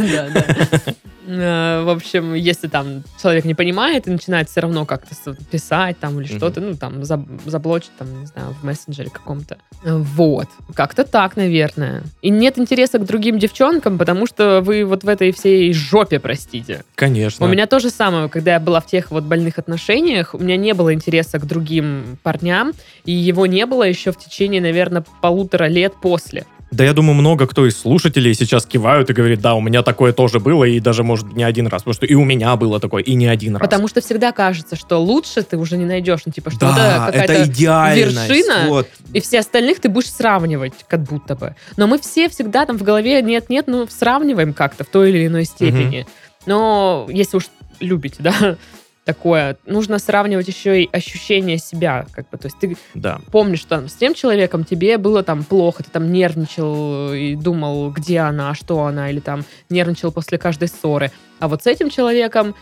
Э, 1.39 1.83
В 1.83 1.89
общем, 1.89 2.33
если 2.33 2.67
там 2.67 3.03
человек 3.21 3.45
не 3.45 3.53
понимает 3.53 4.07
и 4.07 4.11
начинает 4.11 4.49
все 4.49 4.61
равно 4.61 4.85
как-то 4.85 5.15
писать 5.51 5.97
там 5.99 6.19
или 6.19 6.27
Мгм. 6.29 6.37
что-то, 6.37 6.61
ну 6.61 6.75
там 6.75 7.01
заб- 7.01 7.27
заблочить 7.49 7.91
там, 7.97 8.19
не 8.21 8.25
знаю, 8.25 8.55
в 8.61 8.65
мессенджере 8.65 9.09
каком-то. 9.09 9.57
Э, 9.83 9.95
Вот. 9.97 10.47
Как-то 10.73 11.03
так, 11.03 11.37
наверное. 11.37 12.03
И 12.21 12.29
нет 12.29 12.57
интереса 12.59 12.99
к 12.99 13.05
другим 13.05 13.39
девчонкам, 13.39 13.97
потому 13.97 14.27
что 14.27 14.61
вы 14.61 14.83
вот 14.85 15.03
в 15.03 15.07
этой 15.07 15.31
всей 15.31 15.73
жопе, 15.73 16.19
простите. 16.19 16.83
Конечно. 16.95 17.45
У 17.45 17.49
меня 17.49 17.65
то 17.67 17.79
же 17.79 17.89
самое, 17.89 18.29
когда 18.29 18.53
я 18.53 18.59
была 18.59 18.79
в 18.81 18.85
тех 18.87 19.11
вот 19.11 19.23
больных 19.23 19.57
отношениях, 19.59 20.33
у 20.35 20.37
меня 20.39 20.57
не 20.57 20.73
было 20.73 20.93
интереса 20.93 21.39
к 21.39 21.45
другим 21.45 22.17
парням, 22.23 22.73
и 23.05 23.11
его 23.11 23.45
не 23.45 23.65
было 23.65 23.83
еще 23.83 24.11
в 24.11 24.17
течение, 24.17 24.61
наверное, 24.61 25.03
полутора 25.21 25.65
лет 25.65 25.93
после. 26.01 26.45
Да 26.71 26.85
я 26.85 26.93
думаю, 26.93 27.15
много 27.15 27.47
кто 27.47 27.67
из 27.67 27.77
слушателей 27.77 28.33
сейчас 28.33 28.65
кивают 28.65 29.09
и 29.09 29.13
говорит, 29.13 29.41
да, 29.41 29.55
у 29.55 29.61
меня 29.61 29.83
такое 29.83 30.13
тоже 30.13 30.39
было, 30.39 30.63
и 30.63 30.79
даже, 30.79 31.03
может, 31.03 31.33
не 31.33 31.43
один 31.43 31.67
раз. 31.67 31.81
Потому 31.81 31.93
что 31.95 32.05
и 32.05 32.13
у 32.13 32.23
меня 32.23 32.55
было 32.55 32.79
такое, 32.79 33.03
и 33.03 33.13
не 33.15 33.27
один 33.27 33.57
раз. 33.57 33.61
Потому 33.61 33.89
что 33.89 33.99
всегда 33.99 34.31
кажется, 34.31 34.77
что 34.77 34.97
лучше 34.97 35.43
ты 35.43 35.57
уже 35.57 35.75
не 35.75 35.83
найдешь. 35.83 36.21
Ну, 36.25 36.31
типа, 36.31 36.49
что 36.49 36.59
да, 36.61 37.07
какая-то 37.07 37.33
это 37.33 37.45
идеальность. 37.45 38.29
вершина, 38.29 38.65
Вот. 38.69 38.87
и 39.11 39.19
все 39.19 39.39
остальных 39.39 39.81
ты 39.81 39.89
будешь 39.89 40.09
сравнивать, 40.09 40.73
как 40.87 41.03
будто 41.03 41.35
бы. 41.35 41.55
Но 41.75 41.87
мы 41.87 41.99
все 41.99 42.29
всегда 42.29 42.65
там 42.65 42.77
в 42.77 42.83
голове 42.83 43.21
нет-нет, 43.21 43.67
ну, 43.67 43.85
сравниваем 43.89 44.53
как-то 44.53 44.85
в 44.85 44.87
той 44.87 45.09
или 45.09 45.27
иной 45.27 45.43
степени. 45.43 46.07
Но 46.45 47.05
если 47.09 47.35
уж 47.37 47.47
любите, 47.81 48.17
да, 48.19 48.55
такое, 49.05 49.57
нужно 49.65 49.99
сравнивать 49.99 50.47
еще 50.47 50.83
и 50.83 50.89
ощущение 50.91 51.57
себя, 51.57 52.05
как 52.11 52.29
бы, 52.29 52.37
то 52.37 52.45
есть 52.47 52.57
ты 52.59 52.77
Да. 52.93 53.19
помнишь, 53.31 53.59
что 53.59 53.69
там, 53.77 53.89
с 53.89 53.93
тем 53.93 54.13
человеком 54.13 54.63
тебе 54.63 54.97
было 54.97 55.23
там 55.23 55.43
плохо, 55.43 55.83
ты 55.83 55.89
там 55.89 56.11
нервничал 56.11 57.13
и 57.13 57.35
думал, 57.35 57.89
где 57.91 58.19
она, 58.19 58.53
что 58.53 58.83
она, 58.85 59.09
или 59.09 59.19
там 59.19 59.43
нервничал 59.69 60.11
после 60.11 60.37
каждой 60.37 60.67
ссоры. 60.67 61.11
А 61.39 61.47
вот 61.47 61.63
с 61.63 61.67
этим 61.67 61.89
человеком, 61.89 62.55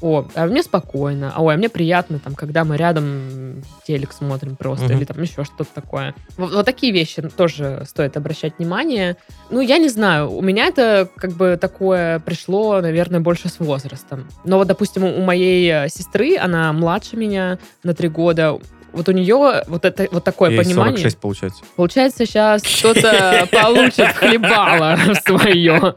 о, 0.00 0.26
а 0.34 0.46
мне 0.46 0.62
спокойно, 0.62 1.32
а 1.34 1.42
ой, 1.42 1.54
а 1.54 1.56
мне 1.56 1.68
приятно, 1.68 2.18
там, 2.18 2.34
когда 2.34 2.64
мы 2.64 2.76
рядом 2.76 3.62
телек 3.86 4.12
смотрим 4.12 4.56
просто, 4.56 4.86
Мгм. 4.86 4.96
или 4.96 5.04
там 5.04 5.20
еще 5.22 5.44
что-то 5.44 5.68
такое. 5.74 6.14
Вот, 6.36 6.52
вот 6.52 6.66
такие 6.66 6.92
вещи 6.92 7.22
тоже 7.36 7.84
стоит 7.86 8.16
обращать 8.16 8.54
внимание. 8.58 9.16
Ну, 9.50 9.60
я 9.60 9.78
не 9.78 9.88
знаю, 9.88 10.30
у 10.32 10.40
меня 10.42 10.66
это 10.66 11.08
как 11.16 11.32
бы 11.32 11.58
такое 11.60 12.18
пришло, 12.20 12.80
наверное, 12.80 13.20
больше 13.20 13.48
с 13.48 13.58
возрастом. 13.58 14.28
Но 14.44 14.58
вот, 14.58 14.68
допустим, 14.68 15.04
у 15.04 15.22
моей 15.22 15.70
э, 15.70 15.88
сестры, 15.88 16.36
она 16.36 16.72
младше 16.72 17.16
меня 17.16 17.58
на 17.82 17.94
три 17.94 18.08
года, 18.08 18.58
Вот 18.92 19.08
у 19.08 19.12
нее 19.12 19.62
вот 19.68 19.84
это 19.84 20.08
вот 20.10 20.24
такое 20.24 20.50
Ей 20.50 20.58
понимание. 20.58 20.96
46 20.96 21.18
получается. 21.18 21.62
Получается, 21.76 22.26
сейчас 22.26 22.60
кто-то 22.62 23.46
получит 23.52 24.08
хлебало 24.16 24.98
свое. 25.24 25.94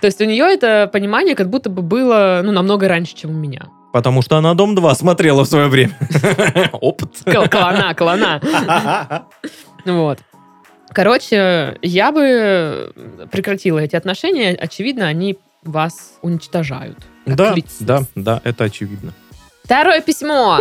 То 0.00 0.06
есть 0.06 0.20
у 0.20 0.24
нее 0.24 0.44
это 0.44 0.88
понимание 0.92 1.34
как 1.34 1.50
будто 1.50 1.70
бы 1.70 1.82
было 1.82 2.40
ну, 2.44 2.52
намного 2.52 2.88
раньше, 2.88 3.14
чем 3.14 3.30
у 3.30 3.34
меня. 3.34 3.68
Потому 3.92 4.22
что 4.22 4.36
она 4.38 4.54
«Дом 4.54 4.74
2» 4.74 4.94
смотрела 4.94 5.44
в 5.44 5.48
свое 5.48 5.68
время. 5.68 5.96
Опыт. 6.72 7.22
Клона, 7.24 7.94
клона. 7.94 8.40
Вот. 9.84 10.18
Короче, 10.94 11.78
я 11.82 12.12
бы 12.12 12.92
прекратила 13.30 13.78
эти 13.78 13.96
отношения. 13.96 14.54
Очевидно, 14.54 15.06
они 15.06 15.38
вас 15.62 16.14
уничтожают. 16.22 16.98
Да, 17.26 17.54
личность. 17.54 17.84
да, 17.84 18.02
да, 18.14 18.40
это 18.44 18.64
очевидно. 18.64 19.12
Второе 19.64 20.00
письмо. 20.00 20.58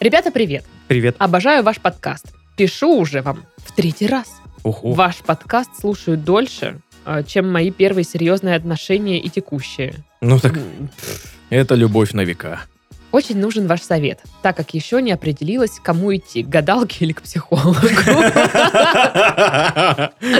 Ребята, 0.00 0.30
привет. 0.30 0.64
Привет. 0.88 1.16
Обожаю 1.18 1.62
ваш 1.62 1.80
подкаст. 1.80 2.34
Пишу 2.56 2.96
уже 2.98 3.22
вам 3.22 3.44
в 3.58 3.72
третий 3.72 4.06
раз. 4.06 4.40
Ого. 4.62 4.92
Ваш 4.92 5.16
подкаст 5.18 5.70
слушаю 5.80 6.16
дольше, 6.16 6.66
э, 6.66 6.91
чем 7.26 7.50
мои 7.50 7.70
первые 7.70 8.04
серьезные 8.04 8.56
отношения 8.56 9.18
и 9.20 9.28
текущие. 9.28 9.94
Ну 10.20 10.38
так, 10.38 10.58
это 11.50 11.74
любовь 11.74 12.12
на 12.12 12.22
века. 12.22 12.60
Очень 13.12 13.38
нужен 13.38 13.66
ваш 13.66 13.82
совет, 13.82 14.20
так 14.40 14.56
как 14.56 14.72
еще 14.72 15.02
не 15.02 15.12
определилась, 15.12 15.78
кому 15.82 16.16
идти, 16.16 16.42
к 16.42 16.48
гадалке 16.48 17.04
или 17.04 17.12
к 17.12 17.20
психологу. 17.20 17.76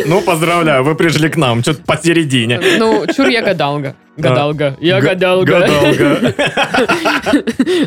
Ну, 0.07 0.23
поздравляю, 0.23 0.83
вы 0.83 0.95
пришли 0.95 1.29
к 1.29 1.37
нам, 1.37 1.63
что-то 1.63 1.83
посередине. 1.83 2.61
Ну, 2.79 3.07
чур 3.15 3.29
я 3.29 3.43
гадалга. 3.43 3.95
Гадалга. 4.17 4.77
Я 4.81 5.01
гадалга. 5.01 5.61
Гадалга. 5.61 6.35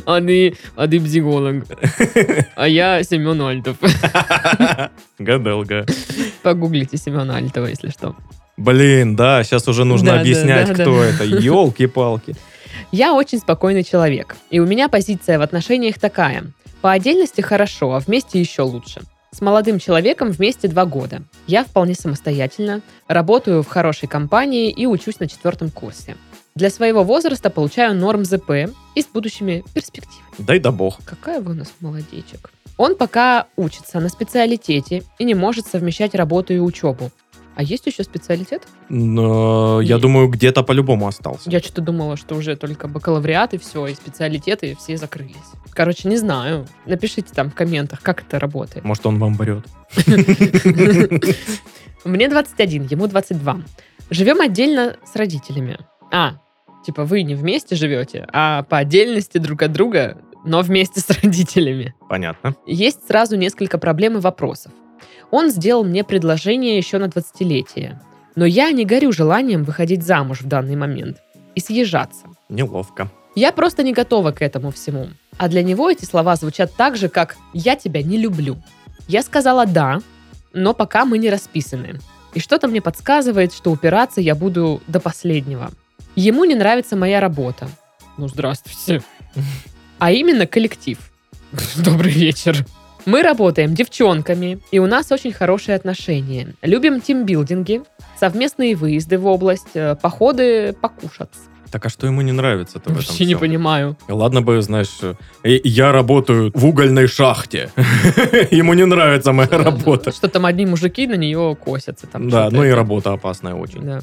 А 0.05 0.21
ты, 0.21 0.55
а 0.75 0.87
ты 0.87 0.99
психолог. 0.99 1.65
А 2.55 2.67
я 2.67 3.03
Семен 3.03 3.41
Альтов. 3.41 3.77
Гадалга. 5.19 5.85
Погуглите 6.43 6.97
Семена 6.97 7.37
Альтова, 7.37 7.67
если 7.67 7.89
что. 7.89 8.15
Блин, 8.57 9.15
да, 9.15 9.43
сейчас 9.43 9.67
уже 9.67 9.83
нужно 9.83 10.07
Да, 10.07 10.15
да, 10.15 10.21
объяснять, 10.21 10.67
да, 10.69 10.73
да. 10.73 10.83
кто 10.83 11.03
это. 11.03 11.23
Елки-палки. 11.25 12.35
Я 12.91 13.13
очень 13.13 13.39
спокойный 13.39 13.83
человек, 13.83 14.35
и 14.49 14.59
у 14.59 14.65
меня 14.65 14.87
позиция 14.89 15.39
в 15.39 15.41
отношениях 15.41 15.99
такая. 15.99 16.45
По 16.81 16.91
отдельности 16.91 17.41
хорошо, 17.41 17.93
а 17.93 17.99
вместе 17.99 18.39
еще 18.39 18.61
лучше. 18.61 19.01
С 19.31 19.41
молодым 19.41 19.79
человеком 19.79 20.29
вместе 20.29 20.69
два 20.69 20.85
года. 20.85 21.23
Я 21.47 21.65
вполне 21.65 21.93
самостоятельна, 21.93 22.81
работаю 23.07 23.63
в 23.63 23.67
хорошей 23.67 24.07
компании 24.07 24.69
и 24.71 24.85
учусь 24.85 25.19
на 25.19 25.27
четвертом 25.27 25.71
курсе. 25.71 26.15
Для 26.55 26.69
своего 26.69 27.03
возраста 27.03 27.49
получаю 27.49 27.95
норм 27.95 28.23
ЗП 28.23 28.51
и 28.95 29.01
с 29.01 29.07
будущими 29.07 29.65
перспективами. 29.73 30.23
Дай 30.37 30.59
да 30.59 30.71
бог. 30.71 30.99
Какая 31.03 31.41
вы 31.41 31.51
у 31.51 31.55
нас 31.55 31.73
молодечек. 31.81 32.49
Он 32.77 32.95
пока 32.95 33.47
учится 33.57 33.99
на 33.99 34.07
специалитете 34.07 35.03
и 35.19 35.25
не 35.25 35.33
может 35.33 35.67
совмещать 35.67 36.15
работу 36.15 36.53
и 36.53 36.59
учебу. 36.59 37.11
А 37.55 37.63
есть 37.63 37.85
еще 37.87 38.03
специалитет? 38.03 38.63
Но, 38.89 39.79
я 39.81 39.97
думаю, 39.97 40.27
где-то 40.27 40.61
по-любому 40.63 41.07
остался. 41.07 41.49
Я 41.49 41.59
что-то 41.59 41.81
думала, 41.81 42.17
что 42.17 42.35
уже 42.35 42.55
только 42.57 42.87
бакалавриат 42.87 43.53
и 43.53 43.57
все, 43.57 43.87
и 43.87 43.95
специалитеты 43.95 44.71
и 44.71 44.75
все 44.75 44.97
закрылись. 44.97 45.35
Короче, 45.71 46.09
не 46.09 46.17
знаю. 46.17 46.67
Напишите 46.85 47.33
там 47.33 47.49
в 47.49 47.55
комментах, 47.55 48.01
как 48.01 48.21
это 48.21 48.39
работает. 48.39 48.83
Может, 48.83 49.05
он 49.05 49.19
вам 49.19 49.35
врет. 49.35 49.65
Мне 52.03 52.27
21, 52.27 52.87
ему 52.87 53.07
22. 53.07 53.61
Живем 54.09 54.41
отдельно 54.41 54.97
с 55.05 55.15
родителями. 55.15 55.79
А, 56.11 56.33
типа 56.85 57.05
вы 57.05 57.23
не 57.23 57.35
вместе 57.35 57.75
живете, 57.75 58.27
а 58.31 58.63
по 58.63 58.77
отдельности 58.77 59.37
друг 59.37 59.63
от 59.63 59.71
друга, 59.71 60.17
но 60.45 60.61
вместе 60.61 60.99
с 60.99 61.09
родителями. 61.21 61.95
Понятно. 62.09 62.55
Есть 62.65 63.07
сразу 63.07 63.37
несколько 63.37 63.77
проблем 63.77 64.17
и 64.17 64.21
вопросов. 64.21 64.71
Он 65.31 65.49
сделал 65.49 65.83
мне 65.83 66.03
предложение 66.03 66.77
еще 66.77 66.97
на 66.97 67.05
20-летие. 67.05 67.99
Но 68.35 68.45
я 68.45 68.71
не 68.71 68.85
горю 68.85 69.11
желанием 69.11 69.63
выходить 69.63 70.03
замуж 70.03 70.41
в 70.41 70.47
данный 70.47 70.75
момент 70.75 71.17
и 71.55 71.59
съезжаться. 71.59 72.25
Неловко. 72.49 73.09
Я 73.35 73.51
просто 73.51 73.83
не 73.83 73.93
готова 73.93 74.31
к 74.31 74.41
этому 74.41 74.71
всему. 74.71 75.09
А 75.37 75.47
для 75.47 75.63
него 75.63 75.89
эти 75.89 76.05
слова 76.05 76.35
звучат 76.35 76.73
так 76.75 76.95
же, 76.95 77.09
как 77.09 77.35
«я 77.53 77.75
тебя 77.75 78.01
не 78.01 78.17
люблю». 78.17 78.57
Я 79.07 79.21
сказала 79.21 79.65
«да», 79.65 80.01
но 80.53 80.73
пока 80.73 81.05
мы 81.05 81.17
не 81.17 81.29
расписаны. 81.29 81.99
И 82.33 82.39
что-то 82.39 82.67
мне 82.67 82.81
подсказывает, 82.81 83.53
что 83.53 83.71
упираться 83.71 84.21
я 84.21 84.35
буду 84.35 84.81
до 84.87 84.99
последнего. 84.99 85.71
Ему 86.15 86.45
не 86.45 86.55
нравится 86.55 86.95
моя 86.95 87.19
работа. 87.19 87.67
Ну, 88.17 88.27
здравствуйте. 88.29 89.03
А 89.99 90.11
именно 90.11 90.47
коллектив. 90.47 90.97
Добрый 91.77 92.11
вечер. 92.11 92.65
Мы 93.05 93.21
работаем 93.21 93.75
девчонками, 93.75 94.59
и 94.71 94.79
у 94.79 94.87
нас 94.87 95.11
очень 95.11 95.31
хорошие 95.31 95.75
отношения. 95.75 96.55
Любим 96.63 97.01
тимбилдинги, 97.01 97.83
совместные 98.19 98.75
выезды 98.75 99.19
в 99.19 99.27
область, 99.27 99.75
э, 99.75 99.95
походы 99.95 100.73
покушать. 100.73 101.29
Так 101.71 101.85
а 101.85 101.89
что 101.89 102.07
ему 102.07 102.21
не 102.21 102.31
нравится-то 102.31 102.89
в 102.89 102.93
этом 102.93 102.95
Вообще 102.95 103.25
не 103.25 103.33
всем? 103.33 103.39
понимаю. 103.39 103.97
Ладно 104.07 104.41
бы, 104.41 104.61
знаешь, 104.61 104.97
э, 105.01 105.59
я 105.63 105.91
работаю 105.91 106.51
в 106.55 106.65
угольной 106.65 107.07
шахте. 107.07 107.69
Ему 108.51 108.73
не 108.73 108.85
нравится 108.85 109.33
моя 109.33 109.49
работа. 109.49 110.11
Что 110.11 110.27
там 110.27 110.45
одни 110.45 110.65
мужики 110.65 111.05
на 111.05 111.15
нее 111.15 111.55
косятся. 111.63 112.07
Там 112.07 112.29
Да, 112.29 112.49
ну 112.49 112.63
и 112.63 112.69
работа 112.69 113.13
опасная 113.13 113.53
очень. 113.53 113.81
Да. 113.81 113.99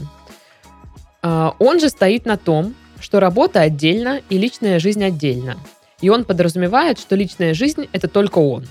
А, 1.22 1.54
Он 1.58 1.80
же 1.80 1.88
стоит 1.88 2.26
на 2.26 2.36
том, 2.36 2.74
что 3.00 3.20
работа 3.20 3.60
отдельно 3.60 4.20
и 4.28 4.38
личная 4.38 4.78
жизнь 4.78 5.02
отдельно. 5.02 5.56
И 6.00 6.10
он 6.10 6.24
подразумевает, 6.24 6.98
что 6.98 7.16
личная 7.16 7.54
жизнь– 7.54 7.88
это 7.92 8.06
только 8.06 8.38
он. 8.38 8.66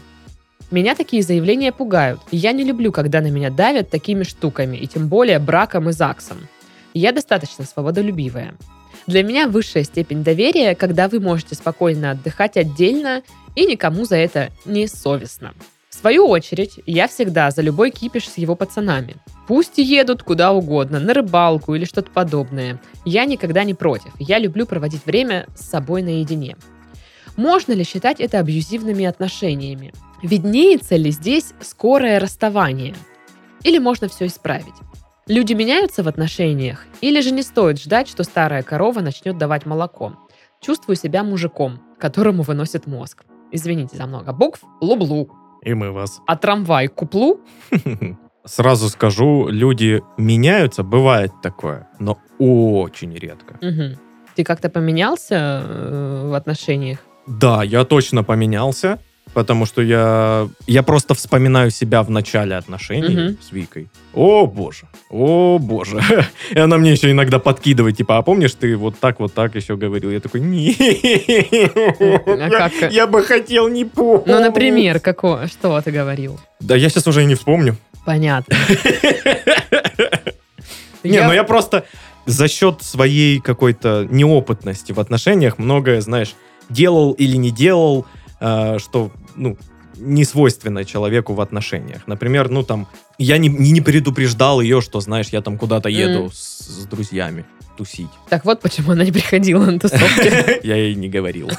Меня 0.72 0.96
такие 0.96 1.22
заявления 1.22 1.74
пугают. 1.74 2.22
Я 2.32 2.54
не 2.54 2.64
люблю, 2.64 2.94
когда 2.94 3.20
на 3.20 3.28
меня 3.28 3.50
давят 3.50 3.90
такими 3.90 4.24
штуками, 4.24 4.78
и 4.78 4.88
тем 4.88 5.10
более 5.10 5.38
браком 5.38 5.90
и 5.90 5.92
ЗАГСом. 5.92 6.48
Я 6.94 7.12
достаточно 7.12 7.66
свободолюбивая. 7.66 8.54
Для 9.06 9.24
меня 9.24 9.50
высшая 9.50 9.84
степень 9.84 10.24
доверия, 10.24 10.76
когда 10.76 11.10
вы 11.10 11.20
можете 11.20 11.56
спокойно 11.56 12.12
отдыхать 12.12 12.56
отдельно 12.56 13.22
и 13.56 13.66
никому 13.66 14.06
за 14.06 14.16
это 14.16 14.52
не 14.64 14.88
совестно. 14.88 15.54
В 15.90 15.96
свою 15.96 16.26
очередь, 16.28 16.80
я 16.86 17.10
всегда 17.10 17.52
за 17.52 17.62
любой 17.62 17.92
кипиш 17.92 18.30
с 18.30 18.38
его 18.38 18.56
пацанами. 18.56 19.18
Пусть 19.48 19.78
едут 19.78 20.24
куда 20.24 20.54
угодно, 20.54 21.02
на 21.02 21.14
рыбалку 21.14 21.76
или 21.76 21.84
что-то 21.84 22.12
подобное. 22.12 22.80
Я 23.04 23.26
никогда 23.26 23.66
не 23.66 23.74
против. 23.74 24.12
Я 24.18 24.40
люблю 24.40 24.66
проводить 24.66 25.06
время 25.06 25.48
с 25.54 25.70
собой 25.70 26.02
наедине. 26.02 26.56
Можно 27.38 27.74
ли 27.74 27.84
считать 27.84 28.20
это 28.20 28.40
абьюзивными 28.40 29.06
отношениями? 29.06 29.94
Виднеется 30.22 30.96
ли 30.96 31.12
здесь 31.12 31.54
скорое 31.62 32.20
расставание? 32.20 32.96
Или 33.64 33.80
можно 33.80 34.08
все 34.08 34.28
исправить? 34.28 34.74
Люди 35.28 35.54
меняются 35.54 36.04
в 36.04 36.08
отношениях? 36.08 36.86
Или 37.02 37.22
же 37.22 37.32
не 37.32 37.44
стоит 37.44 37.80
ждать, 37.80 38.08
что 38.08 38.24
старая 38.24 38.64
корова 38.64 39.00
начнет 39.00 39.38
давать 39.38 39.66
молоко? 39.66 40.14
Чувствую 40.60 40.96
себя 40.96 41.24
мужиком, 41.24 41.80
которому 42.00 42.44
выносит 42.44 42.86
мозг. 42.88 43.24
Извините 43.52 43.98
за 43.98 44.08
много 44.08 44.34
букв. 44.34 44.62
Лублу. 44.82 45.30
И 45.64 45.74
мы 45.74 45.92
вас. 45.92 46.20
А 46.28 46.36
трамвай 46.36 46.88
куплу? 46.88 47.40
Сразу 48.46 48.90
скажу, 48.90 49.48
люди 49.48 50.02
меняются, 50.18 50.84
бывает 50.84 51.32
такое, 51.44 51.88
но 52.00 52.18
очень 52.40 53.16
редко. 53.16 53.58
Мгм. 53.62 53.98
Ты 54.36 54.44
как-то 54.44 54.70
поменялся 54.70 55.62
э, 55.64 56.30
в 56.30 56.34
отношениях? 56.34 57.00
Да, 57.28 57.64
я 57.64 57.84
точно 57.86 58.24
поменялся, 58.24 59.00
потому 59.34 59.66
что 59.66 59.82
я, 59.82 60.50
я 60.68 60.84
просто 60.84 61.14
вспоминаю 61.14 61.72
себя 61.72 62.02
в 62.04 62.10
начале 62.10 62.56
отношений 62.56 63.16
Мгм. 63.16 63.38
с 63.42 63.52
Викой. 63.52 63.90
О 64.14 64.46
боже, 64.46 64.88
о 65.10 65.58
боже. 65.60 66.02
И 66.52 66.60
она 66.60 66.78
мне 66.78 66.92
еще 66.92 67.12
иногда 67.12 67.40
подкидывает, 67.40 67.96
типа, 67.98 68.18
а 68.18 68.22
помнишь, 68.24 68.54
ты 68.54 68.76
вот 68.76 69.00
так, 69.00 69.20
вот 69.20 69.34
так 69.34 69.56
еще 69.56 69.78
говорил? 69.78 70.10
Я 70.12 70.20
такой, 70.20 70.42
нет. 70.42 70.76
А 72.28 72.50
как? 72.50 72.74
Я, 72.82 72.90
я 72.90 73.08
бы 73.08 73.24
хотел 73.24 73.70
не 73.70 73.86
помнить. 73.86 74.28
Ну, 74.28 74.40
например, 74.40 75.00
какое, 75.00 75.48
что 75.48 75.80
ты 75.82 75.92
говорил? 75.92 76.40
Да 76.60 76.76
я 76.76 76.90
сейчас 76.90 77.08
уже 77.08 77.24
и 77.24 77.26
не 77.26 77.36
вспомню. 77.36 77.78
Понятно. 78.06 78.56
Не, 81.04 81.22
ну 81.24 81.34
я 81.34 81.44
просто 81.44 81.86
за 82.26 82.48
счет 82.48 82.84
своей 82.84 83.40
какой-то 83.40 84.08
неопытности 84.10 84.92
в 84.92 85.00
отношениях 85.00 85.58
многое, 85.58 86.02
знаешь, 86.02 86.36
делал 86.72 87.12
или 87.14 87.36
не 87.38 87.52
делал, 87.52 88.06
э, 88.40 88.78
что, 88.80 89.12
ну, 89.36 89.58
не 89.98 90.26
свойственно 90.26 90.84
человеку 90.84 91.34
в 91.34 91.42
отношениях. 91.42 92.08
Например, 92.08 92.50
ну 92.50 92.64
там, 92.64 92.88
я 93.18 93.38
не, 93.38 93.50
не 93.50 93.82
предупреждал 93.82 94.62
ее, 94.62 94.82
что, 94.82 95.00
знаешь, 95.00 95.28
я 95.32 95.42
там 95.42 95.58
куда-то 95.58 95.90
еду 95.90 96.24
Мгм. 96.24 96.32
с, 96.32 96.60
с 96.60 96.86
друзьями 96.86 97.46
тусить. 97.78 98.08
Так 98.30 98.46
вот, 98.46 98.62
почему 98.62 98.92
она 98.92 99.04
не 99.04 99.12
приходила 99.12 99.66
на 99.66 99.80
тусовки. 99.80 100.60
Я 100.66 100.76
ей 100.76 100.96
не 100.96 101.08
говорил. 101.10 101.50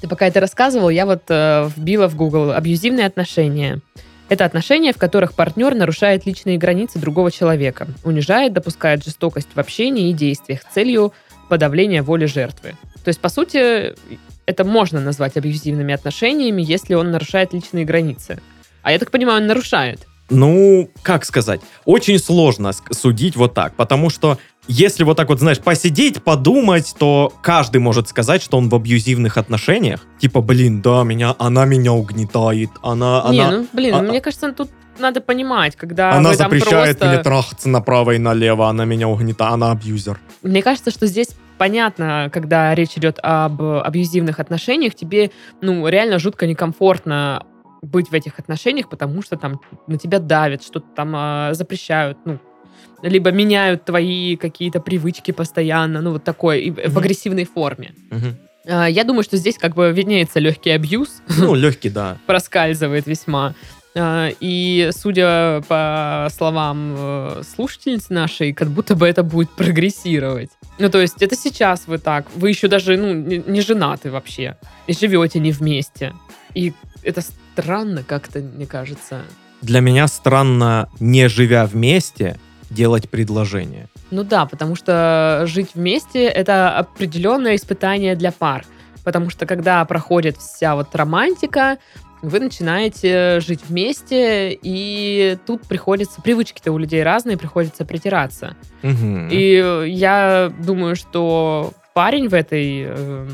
Ты 0.00 0.08
пока 0.08 0.26
это 0.26 0.40
рассказывал, 0.40 0.90
я 0.90 1.06
вот 1.06 1.22
э, 1.28 1.68
вбила 1.76 2.08
в 2.08 2.14
Google 2.14 2.52
абьюзивные 2.52 3.06
отношения. 3.06 3.80
Это 4.28 4.44
отношения, 4.44 4.92
в 4.92 4.96
которых 4.96 5.32
партнер 5.32 5.74
нарушает 5.74 6.24
личные 6.26 6.56
границы 6.58 6.98
другого 6.98 7.32
человека, 7.32 7.88
унижает, 8.04 8.52
допускает 8.52 9.04
жестокость 9.04 9.48
в 9.54 9.58
общении 9.58 10.10
и 10.10 10.12
действиях 10.12 10.60
с 10.62 10.72
целью 10.74 11.12
подавления 11.48 12.02
воли 12.02 12.26
жертвы. 12.26 12.76
То 13.08 13.10
есть, 13.10 13.20
по 13.22 13.30
сути, 13.30 13.94
это 14.44 14.64
можно 14.64 15.00
назвать 15.00 15.38
абьюзивными 15.38 15.94
отношениями, 15.94 16.60
если 16.60 16.92
он 16.92 17.10
нарушает 17.10 17.54
личные 17.54 17.86
границы. 17.86 18.38
А 18.82 18.92
я 18.92 18.98
так 18.98 19.10
понимаю, 19.10 19.40
он 19.40 19.46
нарушает. 19.46 20.06
Ну, 20.28 20.90
как 21.00 21.24
сказать, 21.24 21.62
очень 21.86 22.18
сложно 22.18 22.72
судить 22.90 23.34
вот 23.34 23.54
так, 23.54 23.72
потому 23.76 24.10
что 24.10 24.36
если 24.66 25.04
вот 25.04 25.16
так 25.16 25.30
вот, 25.30 25.38
знаешь, 25.38 25.58
посидеть, 25.58 26.22
подумать, 26.22 26.94
то 26.98 27.32
каждый 27.42 27.78
может 27.78 28.10
сказать, 28.10 28.42
что 28.42 28.58
он 28.58 28.68
в 28.68 28.74
абьюзивных 28.74 29.38
отношениях. 29.38 30.04
Типа, 30.20 30.42
блин, 30.42 30.82
да, 30.82 31.02
меня, 31.02 31.34
она 31.38 31.64
меня 31.64 31.94
угнетает, 31.94 32.68
она, 32.82 33.24
Не, 33.30 33.40
она, 33.40 33.56
ну, 33.56 33.66
блин, 33.72 33.94
а- 33.94 34.02
мне 34.02 34.20
кажется, 34.20 34.52
тут 34.52 34.68
надо 34.98 35.22
понимать, 35.22 35.76
когда 35.76 36.12
она 36.12 36.34
запрещает 36.34 36.98
просто... 36.98 37.14
мне 37.14 37.22
трахаться 37.22 37.70
направо 37.70 38.10
и 38.10 38.18
налево, 38.18 38.68
она 38.68 38.84
меня 38.84 39.08
угнетает, 39.08 39.54
она 39.54 39.70
абьюзер. 39.70 40.20
Мне 40.42 40.62
кажется, 40.62 40.90
что 40.90 41.06
здесь 41.06 41.28
понятно, 41.58 42.30
когда 42.32 42.74
речь 42.74 42.96
идет 42.96 43.18
об 43.22 43.60
абьюзивных 43.62 44.40
отношениях, 44.40 44.94
тебе, 44.94 45.30
ну, 45.60 45.86
реально 45.88 46.18
жутко 46.18 46.46
некомфортно 46.46 47.44
быть 47.82 48.10
в 48.10 48.14
этих 48.14 48.38
отношениях, 48.38 48.88
потому 48.88 49.22
что 49.22 49.36
там 49.36 49.60
на 49.86 49.98
тебя 49.98 50.18
давят, 50.18 50.62
что-то 50.64 50.86
там 50.96 51.12
а, 51.14 51.54
запрещают, 51.54 52.18
ну, 52.24 52.38
либо 53.02 53.30
меняют 53.30 53.84
твои 53.84 54.36
какие-то 54.36 54.80
привычки 54.80 55.30
постоянно, 55.30 56.00
ну, 56.00 56.12
вот 56.12 56.24
такое, 56.24 56.58
и 56.58 56.70
в 56.70 56.98
агрессивной 56.98 57.44
форме. 57.44 57.94
А, 58.66 58.86
Я 58.86 59.04
думаю, 59.04 59.22
что 59.22 59.36
здесь 59.36 59.56
как 59.58 59.74
бы 59.74 59.92
виднеется 59.92 60.40
легкий 60.40 60.70
абьюз, 60.70 61.22
Ну, 61.38 61.54
легкий, 61.54 61.90
да. 61.90 62.16
проскальзывает 62.26 63.06
весьма. 63.06 63.54
А, 63.98 64.30
И, 64.40 64.90
судя 64.92 65.62
по 65.68 66.28
словам 66.30 66.94
э, 66.96 67.42
слушательницы 67.54 68.12
нашей, 68.12 68.52
как 68.52 68.68
будто 68.68 68.94
бы 68.94 69.08
это 69.08 69.22
будет 69.22 69.50
прогрессировать. 69.50 70.50
Ну, 70.78 70.88
то 70.88 71.00
есть, 71.00 71.22
это 71.22 71.36
сейчас 71.36 71.88
вы 71.88 71.98
так. 71.98 72.26
Вы 72.36 72.50
еще 72.50 72.68
даже, 72.68 72.96
ну, 72.96 73.12
не 73.12 73.42
не 73.46 73.60
женаты 73.60 74.10
вообще. 74.10 74.56
И 74.86 74.92
живете 74.92 75.40
не 75.40 75.52
вместе. 75.52 76.12
И 76.54 76.72
это 77.02 77.22
странно 77.22 78.04
как-то, 78.04 78.38
мне 78.40 78.66
кажется. 78.66 79.22
Для 79.62 79.80
меня 79.80 80.06
странно, 80.06 80.88
не 81.00 81.28
живя 81.28 81.66
вместе, 81.66 82.38
делать 82.70 83.10
предложение. 83.10 83.88
Ну 84.10 84.22
да, 84.22 84.46
потому 84.46 84.76
что 84.76 85.42
жить 85.46 85.70
вместе— 85.74 86.24
это 86.26 86.78
определенное 86.78 87.56
испытание 87.56 88.14
для 88.14 88.30
пар. 88.30 88.64
Потому 89.04 89.30
что 89.30 89.46
когда 89.46 89.84
проходит 89.84 90.36
вся 90.36 90.74
вот 90.76 90.94
романтика, 90.94 91.78
вы 92.22 92.40
начинаете 92.40 93.40
жить 93.40 93.60
вместе, 93.68 94.52
и 94.60 95.38
тут 95.46 95.62
приходится... 95.66 96.20
Привычки-то 96.20 96.72
у 96.72 96.78
людей 96.78 97.02
разные, 97.02 97.36
приходится 97.36 97.84
притираться. 97.84 98.56
Мгм. 98.82 99.28
И 99.30 99.60
э, 99.64 99.84
я 99.88 100.52
думаю, 100.58 100.96
что 100.96 101.72
парень 101.94 102.28
в 102.28 102.34
этой 102.34 102.82
эм, 102.82 103.30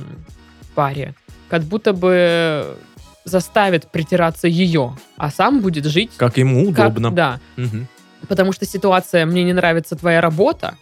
паре 0.74 1.14
как 1.48 1.62
будто 1.62 1.92
бы 1.92 2.76
заставит 3.24 3.90
притираться 3.90 4.48
ее, 4.48 4.96
а 5.16 5.30
сам 5.30 5.60
будет 5.60 5.84
жить 5.86 6.10
Как 6.16 6.36
ему 6.36 6.72
как- 6.74 6.90
удобно. 6.90 7.10
да, 7.10 7.40
Мгм. 7.56 7.86
потому 8.28 8.52
что 8.52 8.66
ситуация 8.66 9.24
«мне 9.24 9.44
не 9.44 9.52
нравится 9.54 9.96
твоя 9.96 10.20
работа» 10.20 10.74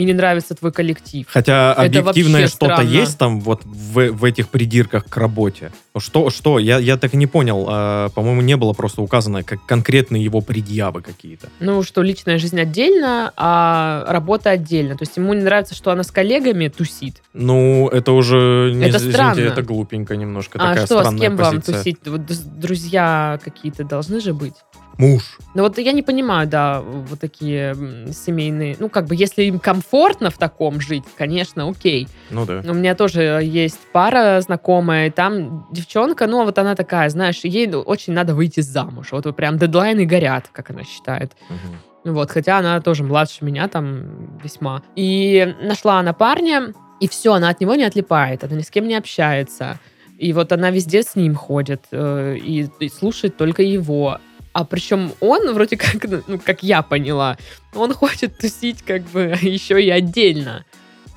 и 0.00 0.04
«не 0.04 0.14
нравится 0.14 0.54
твой 0.54 0.72
коллектив». 0.72 1.26
Хотя 1.28 1.72
Это 1.72 1.82
объективное 1.82 2.48
что-то 2.48 2.80
есть 2.80 3.18
там 3.18 3.40
вот 3.40 3.62
в, 3.64 4.12
в 4.12 4.24
этих 4.24 4.48
придирках 4.48 5.04
к 5.06 5.16
работе. 5.18 5.72
Что, 5.98 6.30
что? 6.30 6.58
Я, 6.58 6.78
я 6.78 6.96
так 6.96 7.12
и 7.12 7.16
не 7.18 7.26
понял. 7.26 7.66
А, 7.68 8.08
по-моему, 8.10 8.40
не 8.40 8.56
было 8.56 8.72
просто 8.72 9.02
указано 9.02 9.42
как 9.42 9.66
конкретные 9.66 10.24
его 10.24 10.40
предъявы 10.40 11.02
какие-то. 11.02 11.48
Ну, 11.60 11.82
что 11.82 12.00
личная 12.00 12.38
жизнь 12.38 12.58
отдельно, 12.58 13.32
а 13.36 14.06
работа 14.08 14.50
отдельно. 14.50 14.96
То 14.96 15.02
есть 15.02 15.18
ему 15.18 15.34
не 15.34 15.42
нравится, 15.42 15.74
что 15.74 15.90
она 15.90 16.02
с 16.02 16.10
коллегами 16.10 16.68
тусит. 16.68 17.22
Ну, 17.34 17.88
это 17.88 18.12
уже, 18.12 18.72
не, 18.74 18.86
Это 18.86 18.96
извините, 18.96 19.16
странно. 19.18 19.40
это 19.40 19.60
глупенько 19.62 20.16
немножко. 20.16 20.58
а 20.58 20.68
такая 20.68 20.86
что, 20.86 20.96
с 20.96 21.00
странная 21.00 21.20
кем 21.20 21.36
вам 21.36 21.56
позиция. 21.56 21.74
тусить? 21.74 21.98
Вот 22.06 22.22
друзья 22.58 23.38
какие-то 23.44 23.84
должны 23.84 24.20
же 24.20 24.32
быть. 24.32 24.54
Муж. 24.98 25.38
Ну 25.54 25.62
вот 25.62 25.78
я 25.78 25.92
не 25.92 26.02
понимаю, 26.02 26.46
да, 26.46 26.80
вот 26.80 27.18
такие 27.18 27.74
семейные... 28.12 28.76
Ну, 28.78 28.88
как 28.88 29.06
бы, 29.06 29.14
если 29.14 29.44
им 29.44 29.58
комфортно 29.58 30.30
в 30.30 30.38
таком 30.38 30.80
жить, 30.80 31.04
конечно, 31.16 31.68
окей. 31.68 32.08
Ну 32.30 32.44
да. 32.44 32.62
У 32.64 32.74
меня 32.74 32.94
тоже 32.94 33.40
есть 33.42 33.78
пара 33.92 34.40
знакомая, 34.40 35.06
и 35.06 35.10
там 35.10 35.66
девчонка, 35.72 36.26
ну, 36.26 36.44
вот 36.44 36.58
она 36.58 36.74
такая, 36.74 37.08
знаешь, 37.08 37.40
ей 37.44 37.66
ну, 37.66 37.80
очень 37.80 38.12
надо 38.12 38.34
выйти 38.34 38.60
замуж. 38.60 39.08
Вот, 39.12 39.34
прям 39.34 39.58
дедлайны 39.58 40.04
горят, 40.04 40.48
как 40.52 40.70
она 40.70 40.84
считает. 40.84 41.32
Мгм. 41.48 42.14
Вот, 42.14 42.30
хотя 42.30 42.58
она 42.58 42.80
тоже 42.80 43.04
младше 43.04 43.44
меня 43.44 43.68
там 43.68 44.38
весьма. 44.42 44.82
И 44.96 45.54
нашла 45.62 45.98
она 45.98 46.12
парня, 46.12 46.72
и 47.00 47.08
все, 47.08 47.32
она 47.34 47.48
от 47.48 47.60
него 47.60 47.74
не 47.74 47.84
отлипает, 47.84 48.44
она 48.44 48.56
ни 48.56 48.62
с 48.62 48.70
кем 48.70 48.86
не 48.86 48.94
общается. 48.94 49.78
И 50.18 50.32
вот 50.34 50.52
она 50.52 50.70
везде 50.70 51.02
с 51.02 51.16
ним 51.16 51.34
ходит 51.34 51.84
э, 51.92 52.36
и, 52.36 52.68
и 52.78 52.88
слушает 52.90 53.38
только 53.38 53.62
его. 53.62 54.18
А 54.60 54.64
причем 54.64 55.14
он 55.20 55.54
вроде 55.54 55.78
как, 55.78 56.04
ну, 56.26 56.38
как 56.38 56.62
я 56.62 56.82
поняла, 56.82 57.38
он 57.74 57.94
хочет 57.94 58.36
тусить 58.36 58.82
как 58.82 59.04
бы 59.04 59.34
еще 59.40 59.82
и 59.82 59.88
отдельно. 59.88 60.66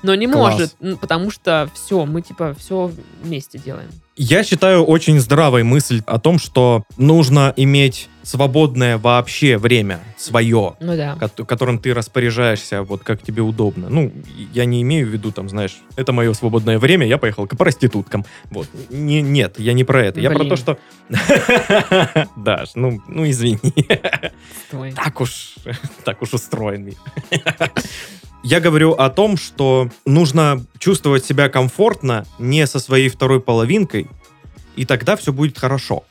Но 0.04 0.14
не 0.14 0.28
Класс. 0.28 0.74
может, 0.80 1.00
потому 1.00 1.30
что 1.30 1.68
все, 1.74 2.04
мы 2.04 2.20
типа 2.20 2.54
все 2.58 2.90
вместе 3.22 3.58
делаем. 3.58 3.88
Я 4.16 4.44
считаю 4.44 4.84
очень 4.84 5.18
здравой 5.18 5.64
мысль 5.64 6.00
о 6.06 6.20
том, 6.20 6.38
что 6.38 6.84
нужно 6.96 7.52
иметь 7.56 8.08
свободное 8.22 8.96
вообще 8.96 9.58
время 9.58 9.98
свое, 10.16 10.74
Ну 10.78 10.96
да. 10.96 11.16
ко- 11.16 11.44
которым 11.44 11.78
ты 11.80 11.92
распоряжаешься 11.92 12.82
вот 12.82 13.02
как 13.02 13.22
тебе 13.22 13.42
удобно. 13.42 13.88
Ну, 13.88 14.12
я 14.52 14.66
не 14.66 14.82
имею 14.82 15.06
в 15.08 15.10
виду, 15.10 15.32
там, 15.32 15.48
знаешь, 15.48 15.78
это 15.96 16.12
мое 16.12 16.32
свободное 16.34 16.78
время, 16.78 17.06
я 17.08 17.18
поехал 17.18 17.46
к 17.48 17.56
проституткам. 17.56 18.24
Вот. 18.50 18.68
Не, 18.90 19.20
нет, 19.20 19.58
я 19.58 19.72
не 19.72 19.82
про 19.84 20.04
это. 20.04 20.20
Я 20.20 20.30
про 20.30 20.40
Блин. 20.44 20.50
то, 20.50 20.56
что... 20.56 20.78
Даш, 22.36 22.70
ну, 22.76 23.00
ну 23.08 23.28
извини. 23.28 23.58
Так 24.94 25.20
уж, 25.20 25.54
так 26.04 26.22
уж 26.22 26.34
устроен 26.34 26.84
мир. 26.84 26.94
Я 28.44 28.60
говорю 28.60 28.92
о 28.92 29.08
том, 29.08 29.38
что 29.38 29.88
нужно 30.04 30.62
чувствовать 30.78 31.24
себя 31.24 31.48
комфортно 31.48 32.26
не 32.38 32.66
со 32.66 32.78
своей 32.78 33.08
второй 33.08 33.40
половинкой, 33.40 34.06
и 34.76 34.84
тогда 34.84 35.16
все 35.16 35.32
будет 35.32 35.58
хорошо. 35.58 36.04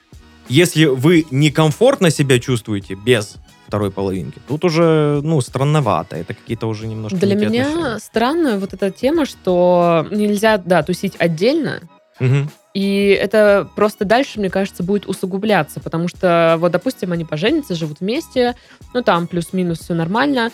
Если 0.49 0.85
вы 0.85 1.27
некомфортно 1.29 2.09
себя 2.09 2.39
чувствуете 2.39 2.95
без 2.95 3.35
второй 3.67 3.91
половинки, 3.91 4.41
тут 4.47 4.65
уже, 4.65 5.21
ну, 5.23 5.41
странновато. 5.41 6.15
Это 6.15 6.33
какие-то 6.33 6.65
уже 6.65 6.87
немножко 6.87 7.17
Для 7.17 7.35
меня 7.35 7.67
отношения. 7.67 7.99
странная 7.99 8.57
вот 8.57 8.73
эта 8.73 8.89
тема, 8.89 9.25
что 9.27 10.07
нельзя, 10.09 10.57
да, 10.57 10.81
тусить 10.81 11.13
отдельно, 11.19 11.81
Мгм. 12.19 12.49
И 12.73 13.09
это 13.09 13.67
просто 13.75 14.03
дальше, 14.03 14.39
мне 14.39 14.49
кажется, 14.49 14.81
будет 14.81 15.07
усугубляться, 15.07 15.79
потому 15.79 16.07
что, 16.07 16.55
вот, 16.59 16.71
допустим, 16.71 17.11
они 17.11 17.23
поженятся, 17.23 17.75
живут 17.75 17.99
вместе, 17.99 18.55
ну, 18.93 19.03
там 19.03 19.27
плюс-минус 19.27 19.79
все 19.79 19.93
нормально, 19.93 20.51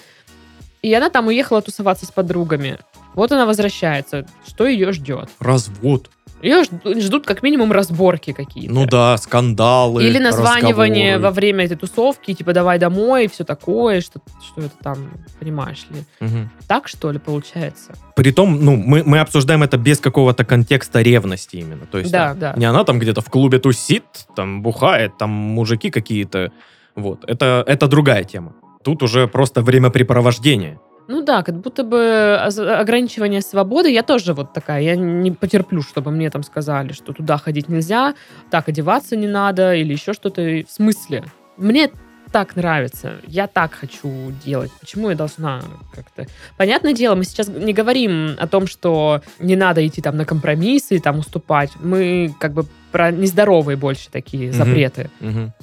и 0.81 0.93
она 0.93 1.09
там 1.09 1.27
уехала 1.27 1.61
тусоваться 1.61 2.05
с 2.05 2.11
подругами. 2.11 2.79
Вот 3.15 3.31
она 3.31 3.45
возвращается. 3.45 4.25
Что 4.47 4.67
ее 4.67 4.91
ждет? 4.91 5.29
Развод. 5.39 6.09
Ее 6.41 6.63
ждут 7.01 7.25
как 7.25 7.43
минимум 7.43 7.73
разборки 7.73 8.31
какие-то. 8.31 8.73
Ну 8.73 8.85
да, 8.85 9.17
скандалы, 9.17 10.03
Или 10.05 10.19
названивание 10.19 11.15
разговоры. 11.15 11.23
во 11.23 11.31
время 11.35 11.65
этой 11.65 11.75
тусовки, 11.75 12.33
типа 12.33 12.53
давай 12.53 12.79
домой, 12.79 13.25
и 13.25 13.27
все 13.27 13.43
такое, 13.43 13.99
что, 13.99 14.21
что 14.41 14.61
это 14.61 14.75
там, 14.81 15.09
понимаешь 15.37 15.85
ли. 15.89 16.03
Мгм. 16.21 16.49
Так, 16.65 16.87
что 16.87 17.11
ли, 17.11 17.19
получается? 17.19 17.91
Притом, 18.15 18.63
ну, 18.63 18.77
мы, 18.77 19.03
мы 19.03 19.19
обсуждаем 19.19 19.63
это 19.63 19.77
без 19.77 19.99
какого-то 19.99 20.45
контекста 20.45 21.01
ревности 21.01 21.57
именно. 21.57 21.85
То 21.87 21.97
есть, 21.97 22.09
Да, 22.11 22.33
да. 22.33 22.53
не 22.55 22.63
она 22.63 22.85
там 22.85 22.99
где-то 22.99 23.19
в 23.19 23.25
клубе 23.29 23.59
тусит, 23.59 24.05
там 24.33 24.61
бухает, 24.61 25.17
там 25.17 25.29
мужики 25.31 25.89
какие-то. 25.89 26.53
Вот. 26.95 27.25
Это, 27.27 27.65
это 27.67 27.87
другая 27.87 28.23
тема. 28.23 28.53
Тут 28.83 29.03
уже 29.03 29.27
просто 29.27 29.61
времяпрепровождение. 29.61 30.79
Ну 31.07 31.23
да, 31.23 31.41
как 31.41 31.55
будто 31.59 31.83
бы 31.83 32.37
ограничивание 32.37 33.41
свободы. 33.41 33.91
Я 33.91 34.03
тоже 34.03 34.33
вот 34.33 34.53
такая. 34.53 34.81
Я 34.83 34.95
не 34.95 35.31
потерплю, 35.31 35.81
чтобы 35.81 36.11
мне 36.11 36.29
там 36.29 36.43
сказали, 36.43 36.93
что 36.93 37.13
туда 37.13 37.37
ходить 37.37 37.67
нельзя, 37.67 38.13
так 38.51 38.69
одеваться 38.69 39.15
не 39.15 39.27
надо 39.27 39.73
или 39.73 39.93
еще 39.93 40.13
что-то. 40.13 40.41
В 40.41 40.71
смысле? 40.71 41.23
Мне 41.57 41.89
так 42.31 42.55
нравится. 42.55 43.13
Я 43.25 43.47
так 43.47 43.73
хочу 43.73 44.31
делать. 44.45 44.71
Почему 44.79 45.09
я 45.09 45.15
должна 45.15 45.61
как-то... 45.95 46.27
Понятное 46.57 46.93
дело, 46.93 47.15
мы 47.15 47.23
сейчас 47.23 47.47
не 47.47 47.73
говорим 47.73 48.35
о 48.37 48.47
том, 48.47 48.67
что 48.67 49.21
не 49.39 49.55
надо 49.55 49.85
идти 49.87 50.01
там 50.03 50.15
на 50.15 50.25
компромиссы 50.25 50.97
и 50.97 50.99
там 50.99 51.17
уступать. 51.17 51.71
Мы 51.79 52.33
как 52.39 52.53
бы 52.53 52.65
про 52.91 53.11
нездоровые 53.11 53.77
больше 53.77 54.11
такие 54.11 54.49
Мгм. 54.49 54.57
запреты. 54.57 55.09
Мгм. 55.21 55.53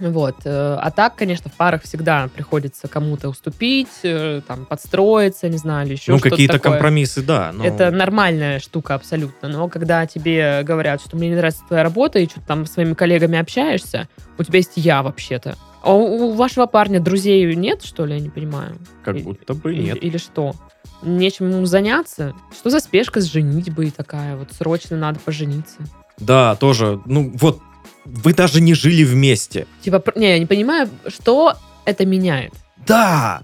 Вот. 0.00 0.36
э, 0.44 0.76
А 0.80 0.90
так, 0.90 1.14
конечно, 1.14 1.50
в 1.50 1.54
парах 1.54 1.82
всегда 1.82 2.28
приходится 2.34 2.88
кому-то 2.88 3.28
уступить, 3.28 3.88
э, 4.02 4.40
там, 4.46 4.64
подстроиться, 4.64 5.48
не 5.48 5.58
знаю, 5.58 5.86
или 5.86 5.94
еще 5.94 6.12
ну, 6.12 6.18
что-то 6.18 6.30
какие-то 6.30 6.54
такое. 6.54 6.72
компромиссы, 6.72 7.22
да. 7.22 7.52
но- 7.52 7.64
Это 7.64 7.90
нормальная 7.90 8.58
штука 8.60 8.94
абсолютно. 8.94 9.48
Но 9.48 9.68
когда 9.68 10.06
тебе 10.06 10.62
говорят, 10.64 11.00
что 11.02 11.16
мне 11.16 11.28
не 11.28 11.36
нравится 11.36 11.62
твоя 11.68 11.82
работа, 11.82 12.18
и 12.18 12.26
что-то 12.28 12.46
там 12.46 12.66
с 12.66 12.72
своими 12.72 12.94
коллегами 12.94 13.38
общаешься, 13.38 14.08
у 14.38 14.42
тебя 14.42 14.58
есть 14.58 14.72
я 14.76 15.02
вообще-то. 15.02 15.56
А 15.82 15.92
у 15.94 16.32
вашего 16.34 16.66
парня 16.66 17.00
друзей 17.00 17.54
нет, 17.54 17.82
что 17.82 18.04
ли, 18.04 18.14
я 18.14 18.20
не 18.20 18.28
понимаю? 18.30 18.76
Как 19.04 19.16
И- 19.16 19.22
будто 19.22 19.54
бы 19.54 19.72
Или, 19.74 19.82
нет. 19.82 19.98
или 20.02 20.16
что? 20.18 20.54
нечем 21.02 21.50
ему 21.50 21.64
заняться. 21.64 22.34
Что 22.54 22.68
за 22.68 22.80
спешка 22.80 23.20
с 23.22 23.24
женитьбой 23.24 23.90
такая? 23.90 24.36
Вот 24.36 24.52
срочно 24.52 24.98
надо 24.98 25.18
пожениться. 25.18 25.78
Да, 26.18 26.54
тоже, 26.56 27.00
ну 27.06 27.32
вот, 27.36 27.60
вы 28.04 28.34
даже 28.34 28.60
не 28.60 28.74
жили 28.74 29.04
вместе. 29.04 29.66
Типа, 29.82 30.02
не, 30.16 30.28
я 30.30 30.38
не 30.38 30.46
понимаю, 30.46 30.88
что 31.08 31.54
это 31.84 32.06
меняет. 32.06 32.52
Да! 32.86 33.42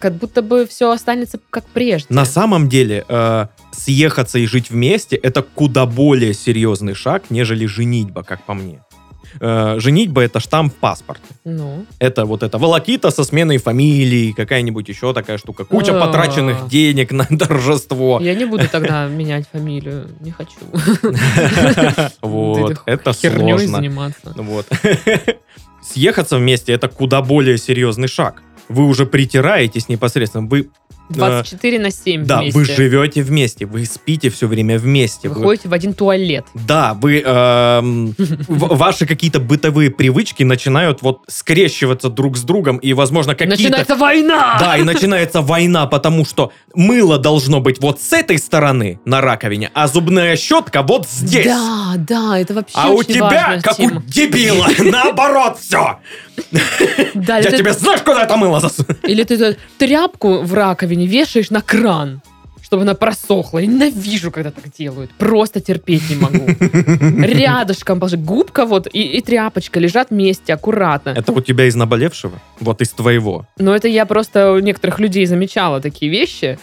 Как 0.00 0.14
будто 0.14 0.40
бы 0.40 0.66
все 0.66 0.90
останется 0.90 1.38
как 1.50 1.64
прежде. 1.66 2.06
На 2.08 2.24
самом 2.24 2.68
деле, 2.68 3.04
э, 3.06 3.46
съехаться 3.72 4.38
и 4.38 4.46
жить 4.46 4.70
вместе 4.70 5.16
это 5.16 5.42
куда 5.42 5.84
более 5.84 6.32
серьезный 6.32 6.94
шаг, 6.94 7.24
нежели 7.28 7.66
женитьба, 7.66 8.22
как 8.22 8.42
по 8.44 8.54
мне. 8.54 8.80
Э, 9.40 9.76
женитьба 9.78 10.22
это 10.22 10.40
штамп 10.40 10.72
в 10.72 10.76
паспорте. 10.76 11.24
Ну, 11.44 11.86
Это 11.98 12.24
вот 12.24 12.42
это 12.42 12.58
волокита 12.58 13.10
со 13.10 13.24
сменой 13.24 13.58
фамилии, 13.58 14.32
какая-нибудь 14.32 14.88
еще 14.88 15.12
такая 15.12 15.38
штука. 15.38 15.64
Куча 15.64 15.96
А. 15.96 16.00
потраченных 16.06 16.68
денег 16.68 17.12
на 17.12 17.24
торжество. 17.38 18.20
я 18.20 18.34
не 18.34 18.44
буду 18.44 18.68
тогда 18.68 19.06
менять 19.08 19.46
фамилию. 19.52 20.08
Не 20.20 20.30
хочу. 20.30 20.56
Вот, 22.22 22.82
это 22.86 23.12
сложно. 23.12 23.76
заниматься. 23.76 24.32
Вот. 24.36 24.66
Съехаться 25.82 26.38
вместе 26.38 26.72
это 26.72 26.88
куда 26.88 27.20
более 27.22 27.58
серьезный 27.58 28.08
шаг. 28.08 28.42
Вы 28.68 28.86
уже 28.86 29.06
притираетесь 29.06 29.88
непосредственно. 29.88 30.46
Вы, 30.46 30.70
24 31.10 31.78
на 31.80 31.90
7 31.90 32.24
да, 32.24 32.40
вместе. 32.40 32.58
вы 32.58 32.64
живете 32.64 33.22
вместе, 33.22 33.66
вы 33.66 33.84
спите 33.84 34.30
все 34.30 34.46
время 34.46 34.78
вместе. 34.78 35.28
Вы 35.28 35.34
вы- 35.34 35.42
ходите 35.44 35.68
в 35.68 35.74
один 35.74 35.92
туалет. 35.92 36.46
Да, 36.54 36.94
вы 36.94 37.20
эм, 37.20 38.14
ваши 38.48 39.06
какие-то 39.06 39.38
бытовые 39.38 39.90
привычки 39.90 40.42
начинают 40.44 41.02
вот 41.02 41.20
скрещиваться 41.28 42.08
друг 42.08 42.38
с 42.38 42.42
другом 42.42 42.78
и, 42.78 42.94
возможно, 42.94 43.34
какие-то 43.34 43.54
Начинается 43.62 43.96
война! 43.96 44.56
да, 44.58 44.78
и 44.78 44.82
начинается 44.82 45.42
война, 45.42 45.86
потому 45.86 46.24
что 46.24 46.52
мыло 46.74 47.18
должно 47.18 47.60
быть 47.60 47.80
вот 47.82 48.00
с 48.00 48.12
этой 48.14 48.38
стороны 48.38 48.98
на 49.04 49.20
раковине, 49.20 49.70
а 49.74 49.88
зубная 49.88 50.36
щетка 50.36 50.82
вот 50.82 51.06
здесь. 51.06 51.44
Да, 51.46 51.94
да, 51.98 52.38
это 52.38 52.54
вообще 52.54 52.74
А 52.78 52.88
у 52.88 53.02
тебя, 53.02 53.60
как 53.62 53.78
у 53.78 54.00
дебила, 54.06 54.66
наоборот 54.78 55.58
все. 55.60 55.98
Да, 57.14 57.38
Я 57.38 57.48
или, 57.48 57.58
тебе 57.58 57.72
ты, 57.72 57.78
знаешь, 57.78 58.02
куда 58.02 58.24
это 58.24 58.36
мыло 58.36 58.60
засуну? 58.60 58.88
или 59.04 59.22
ты 59.24 59.56
тряпку 59.78 60.38
в 60.42 60.54
раковине 60.54 61.06
вешаешь 61.06 61.50
на 61.50 61.60
кран, 61.62 62.22
чтобы 62.62 62.82
она 62.82 62.94
просохла. 62.94 63.58
Я 63.58 63.66
ненавижу, 63.66 64.30
когда 64.30 64.50
так 64.50 64.64
делают. 64.72 65.10
Просто 65.18 65.60
терпеть 65.60 66.08
не 66.10 66.16
могу. 66.16 66.46
Рядышком 67.22 68.00
положи. 68.00 68.16
Губка 68.16 68.64
вот 68.66 68.88
и, 68.92 69.02
и 69.02 69.20
тряпочка 69.20 69.78
лежат 69.80 70.10
вместе, 70.10 70.54
аккуратно. 70.54 71.10
Это 71.10 71.32
у 71.32 71.40
тебя 71.40 71.66
из 71.66 71.74
наболевшего? 71.74 72.40
Вот 72.60 72.80
из 72.80 72.90
твоего. 72.90 73.46
Но 73.58 73.74
это 73.74 73.88
я 73.88 74.06
просто 74.06 74.52
у 74.52 74.58
некоторых 74.58 74.98
людей 74.98 75.26
замечала 75.26 75.80
такие 75.80 76.10
вещи, 76.10 76.58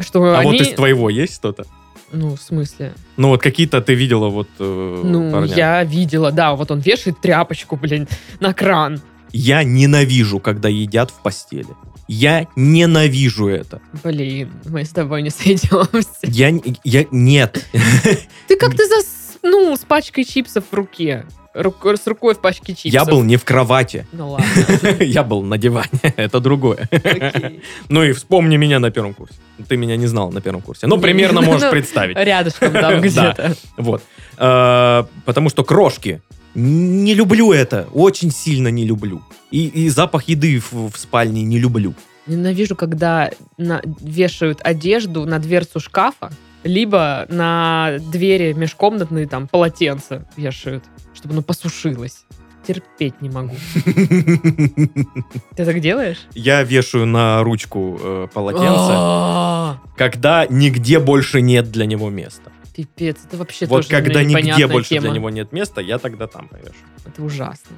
что 0.00 0.22
А 0.24 0.38
они... 0.40 0.52
вот 0.52 0.60
из 0.60 0.74
твоего 0.74 1.10
есть 1.10 1.34
что-то? 1.34 1.64
Ну, 2.12 2.36
в 2.36 2.40
смысле? 2.40 2.92
Ну 3.16 3.28
вот 3.30 3.42
какие-то 3.42 3.80
ты 3.80 3.94
видела 3.94 4.28
вот 4.28 4.48
э, 4.60 5.00
Ну, 5.04 5.32
парня. 5.32 5.52
я 5.54 5.82
видела, 5.84 6.30
да, 6.30 6.54
вот 6.54 6.70
он 6.70 6.78
вешает 6.78 7.20
тряпочку, 7.20 7.76
блин, 7.76 8.06
на 8.38 8.54
кран. 8.54 9.00
Я 9.36 9.64
ненавижу, 9.64 10.40
когда 10.40 10.70
едят 10.70 11.10
в 11.10 11.20
постели. 11.20 11.68
Я 12.08 12.46
ненавижу 12.56 13.48
это. 13.48 13.82
Блин, 14.02 14.50
мы 14.64 14.82
с 14.82 14.88
тобой 14.88 15.20
не 15.20 15.28
сойдемся. 15.28 16.08
Я, 16.22 16.58
я 16.84 17.04
нет. 17.10 17.62
Ты 18.48 18.56
как 18.56 18.74
ты 18.74 18.86
заснул 18.86 19.76
с 19.76 19.80
пачкой 19.80 20.24
чипсов 20.24 20.64
в 20.70 20.74
руке? 20.74 21.26
Рук- 21.52 21.84
с 21.84 22.06
рукой 22.06 22.34
в 22.34 22.38
пачке 22.38 22.74
чипсов. 22.74 22.92
Я 22.92 23.04
был 23.04 23.22
не 23.22 23.36
в 23.36 23.44
кровати. 23.44 24.06
Ну 24.12 24.30
ладно, 24.30 24.46
Я 25.04 25.22
был 25.22 25.42
на 25.42 25.58
диване. 25.58 25.90
Это 26.16 26.40
другое. 26.40 26.88
Ну 27.90 28.04
и 28.04 28.12
вспомни 28.12 28.56
меня 28.56 28.78
на 28.78 28.90
первом 28.90 29.12
курсе. 29.12 29.34
Ты 29.68 29.76
меня 29.76 29.96
не 29.96 30.06
знал 30.06 30.32
на 30.32 30.40
первом 30.40 30.62
курсе. 30.62 30.86
Ну, 30.86 30.98
примерно 30.98 31.42
ну, 31.42 31.46
можешь 31.46 31.70
представить. 31.70 32.16
Рядышком 32.16 32.72
там 32.72 33.02
где-то. 33.02 33.54
Вот. 33.76 34.02
Э, 34.38 35.04
Потому 35.26 35.50
что 35.50 35.62
крошки. 35.62 36.22
Не 36.58 37.14
люблю 37.14 37.52
это. 37.52 37.86
Очень 37.92 38.30
сильно 38.30 38.68
не 38.68 38.84
люблю. 38.86 39.22
И, 39.50 39.66
и 39.66 39.90
запах 39.90 40.24
еды 40.24 40.58
в, 40.58 40.90
в 40.90 40.96
спальне 40.96 41.42
не 41.42 41.58
люблю. 41.58 41.92
Ненавижу, 42.26 42.74
когда 42.74 43.30
на- 43.58 43.82
вешают 44.00 44.60
одежду 44.64 45.26
на 45.26 45.38
дверцу 45.38 45.80
шкафа, 45.80 46.30
либо 46.64 47.26
на 47.28 47.98
двери 48.10 48.54
межкомнатные 48.54 49.28
там 49.28 49.48
полотенца 49.48 50.26
вешают, 50.36 50.82
чтобы 51.14 51.34
оно 51.34 51.42
посушилось. 51.42 52.24
Терпеть 52.66 53.20
не 53.20 53.28
могу. 53.28 53.54
Ты 55.56 55.64
так 55.64 55.80
делаешь? 55.80 56.26
Я 56.34 56.62
вешаю 56.62 57.06
на 57.06 57.42
ручку 57.44 58.00
э, 58.02 58.28
полотенце, 58.32 58.66
А, 58.92 59.78
когда 59.96 60.46
нигде 60.48 60.98
больше 60.98 61.42
нет 61.42 61.70
для 61.70 61.86
него 61.86 62.10
места. 62.10 62.50
Пипец, 62.76 63.16
это 63.26 63.38
вообще 63.38 63.64
Вот 63.66 63.76
тоже 63.76 63.88
когда 63.88 64.22
нигде 64.22 64.66
больше 64.66 64.90
тема. 64.90 65.02
для 65.02 65.10
него 65.12 65.30
нет 65.30 65.50
места, 65.52 65.80
я 65.80 65.98
тогда 65.98 66.26
там 66.26 66.48
повешу. 66.48 66.74
Это 67.06 67.22
ужасно. 67.22 67.74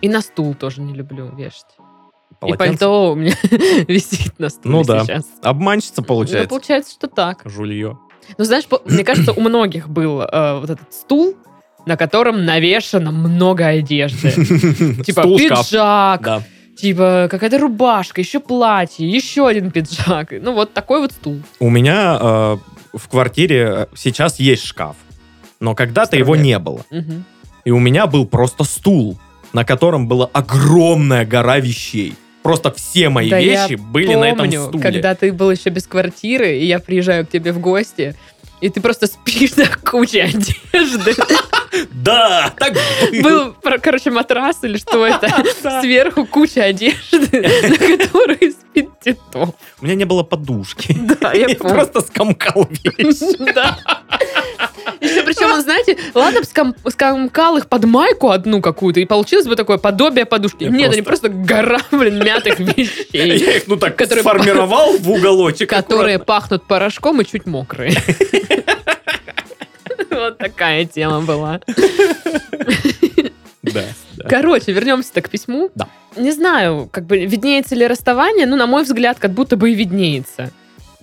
И 0.00 0.08
на 0.08 0.20
стул 0.20 0.54
тоже 0.54 0.80
не 0.80 0.94
люблю 0.94 1.26
вешать. 1.34 1.66
И 1.78 2.34
Полотенце. 2.40 2.68
пальто 2.78 3.12
у 3.12 3.14
меня 3.16 3.34
висит 3.88 4.38
на 4.38 4.48
стуле 4.48 4.76
Ну 4.76 4.84
да. 4.84 5.04
сейчас. 5.04 5.26
Обманщица 5.42 5.94
Ну, 5.98 6.04
получается. 6.04 6.48
получается, 6.48 6.92
что 6.92 7.06
так. 7.08 7.42
Жулье. 7.44 7.98
Ну, 8.38 8.44
знаешь, 8.44 8.64
мне 8.84 9.04
кажется, 9.04 9.32
у 9.32 9.40
многих 9.40 9.88
был 9.88 10.22
э, 10.22 10.58
вот 10.60 10.70
этот 10.70 10.92
стул, 10.92 11.36
на 11.84 11.96
котором 11.96 12.44
навешано 12.44 13.10
много 13.10 13.66
одежды. 13.66 14.30
Типа 15.04 15.22
пиджак, 15.24 16.42
типа 16.76 17.28
какая-то 17.30 17.58
рубашка, 17.58 18.20
еще 18.20 18.40
платье, 18.40 19.08
еще 19.08 19.46
один 19.48 19.70
пиджак. 19.70 20.32
Ну, 20.40 20.52
вот 20.54 20.72
такой 20.72 21.00
вот 21.00 21.12
стул. 21.12 21.40
У 21.60 21.68
меня 21.70 22.18
э, 22.20 22.56
в 22.92 23.08
квартире 23.08 23.68
э, 23.70 23.86
сейчас 23.94 24.38
есть 24.38 24.64
шкаф, 24.64 24.96
но 25.60 25.74
когда-то 25.74 26.16
его 26.16 26.36
не 26.36 26.58
было. 26.58 26.84
Мгм. 26.90 27.24
И 27.64 27.70
у 27.70 27.78
меня 27.78 28.06
был 28.06 28.26
просто 28.26 28.64
стул, 28.64 29.18
на 29.52 29.64
котором 29.64 30.08
была 30.08 30.28
огромная 30.32 31.24
гора 31.24 31.58
вещей. 31.58 32.14
Просто 32.42 32.72
все 32.72 33.08
мои 33.08 33.30
Да 33.30 33.38
я 33.38 33.66
вещи 33.68 33.78
были 33.78 34.14
на 34.14 34.24
этом 34.24 34.38
Помню, 34.38 34.64
стуле. 34.64 34.82
когда 34.82 35.14
ты 35.14 35.32
был 35.32 35.50
еще 35.50 35.70
без 35.70 35.86
квартиры, 35.86 36.58
и 36.58 36.66
я 36.66 36.80
приезжаю 36.80 37.24
к 37.24 37.30
тебе 37.30 37.52
в 37.52 37.60
гости, 37.60 38.16
и 38.60 38.68
ты 38.68 38.80
просто 38.80 39.06
спишь 39.06 39.56
на 39.56 39.66
куче 39.68 40.22
одежды. 40.22 41.14
Да, 41.90 42.52
так 42.56 42.74
было. 42.74 43.22
Был, 43.22 43.56
короче, 43.80 44.10
матрас 44.10 44.58
или 44.62 44.76
что 44.76 45.06
это. 45.06 45.28
Сверху 45.80 46.26
куча 46.26 46.64
одежды, 46.64 47.40
на 47.68 47.76
которой 47.76 48.54
Титов. 48.74 49.50
У 49.80 49.84
меня 49.84 49.94
не 49.94 50.04
было 50.04 50.22
подушки. 50.22 50.96
Да, 51.20 51.32
я 51.34 51.48
помню. 51.56 51.74
просто 51.74 52.00
скомкал 52.00 52.68
вещи. 52.70 53.36
Да. 53.54 53.78
Еще 55.00 55.22
причем, 55.22 55.50
он, 55.52 55.60
знаете, 55.62 55.96
ладно 56.14 56.40
бы 56.40 56.46
ском- 56.46 56.74
скомкал 56.90 57.56
их 57.58 57.68
под 57.68 57.84
майку 57.84 58.30
одну 58.30 58.60
какую-то, 58.60 59.00
и 59.00 59.04
получилось 59.04 59.46
бы 59.46 59.56
такое 59.56 59.78
подобие 59.78 60.24
подушки. 60.26 60.64
Я 60.64 60.70
Нет, 60.70 60.92
они 60.92 61.02
просто 61.02 61.28
гора, 61.28 61.80
блин, 61.90 62.22
мятых 62.24 62.58
вещей, 62.60 63.06
Я 63.12 63.56
их, 63.56 63.66
ну 63.66 63.76
так, 63.76 63.96
Которые 63.96 64.22
сформировал 64.22 64.96
в 64.98 65.10
уголочек. 65.10 65.68
которые 65.68 66.16
аккуратно. 66.16 66.24
пахнут 66.24 66.66
порошком 66.66 67.20
и 67.20 67.24
чуть 67.26 67.46
мокрые. 67.46 67.94
Вот 70.10 70.38
такая 70.38 70.84
тема 70.84 71.20
была. 71.22 71.58
Да. 73.72 74.28
Короче, 74.28 74.72
вернемся 74.72 75.20
к 75.20 75.28
письму. 75.28 75.70
Да. 75.74 75.88
Не 76.16 76.32
знаю, 76.32 76.88
как 76.90 77.06
бы 77.06 77.24
виднеется 77.24 77.74
ли 77.74 77.86
расставание, 77.86 78.46
но, 78.46 78.56
на 78.56 78.66
мой 78.66 78.84
взгляд, 78.84 79.18
как 79.18 79.32
будто 79.32 79.56
бы 79.56 79.70
и 79.70 79.74
виднеется. 79.74 80.50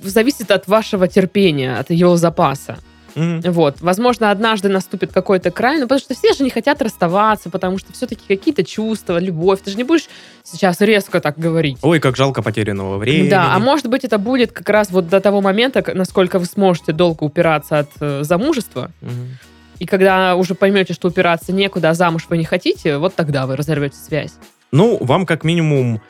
Зависит 0.01 0.51
от 0.51 0.67
вашего 0.67 1.07
терпения, 1.07 1.77
от 1.77 1.89
его 1.89 2.15
запаса. 2.17 2.77
Вот, 3.15 3.81
возможно, 3.81 4.31
однажды 4.31 4.69
наступит 4.69 5.11
какой-то 5.11 5.51
край, 5.51 5.77
но 5.77 5.83
потому 5.83 5.99
что 5.99 6.13
все 6.13 6.33
же 6.33 6.43
не 6.43 6.49
хотят 6.49 6.81
расставаться, 6.81 7.49
потому 7.49 7.77
что 7.77 7.91
все-таки 7.93 8.21
какие-то 8.27 8.63
чувства, 8.63 9.19
любовь. 9.19 9.59
Ты 9.63 9.71
же 9.71 9.77
не 9.77 9.83
будешь 9.83 10.07
сейчас 10.43 10.79
резко 10.81 11.19
так 11.19 11.37
говорить. 11.37 11.77
Ой, 11.81 11.99
как 11.99 12.15
жалко 12.15 12.41
потерянного 12.41 12.97
времени. 12.97 13.29
Да, 13.29 13.55
а 13.55 13.59
может 13.59 13.87
быть, 13.87 14.03
это 14.03 14.17
будет 14.17 14.51
как 14.51 14.69
раз 14.69 14.91
вот 14.91 15.09
до 15.09 15.19
того 15.19 15.41
момента, 15.41 15.83
насколько 15.93 16.39
вы 16.39 16.45
сможете 16.45 16.93
долго 16.93 17.23
упираться 17.23 17.79
от 17.79 17.89
э, 17.99 18.23
замужества. 18.23 18.91
Мгм. 19.01 19.37
И 19.79 19.85
когда 19.85 20.35
уже 20.35 20.55
поймете, 20.55 20.93
что 20.93 21.07
упираться 21.07 21.53
некуда, 21.53 21.91
а 21.91 21.93
замуж 21.93 22.27
вы 22.29 22.37
не 22.37 22.45
хотите, 22.45 22.97
вот 22.97 23.15
тогда 23.15 23.47
вы 23.47 23.55
разорвете 23.55 23.95
связь. 23.95 24.33
Ну, 24.71 24.97
вам 25.01 25.25
как 25.25 25.43
минимум 25.43 26.01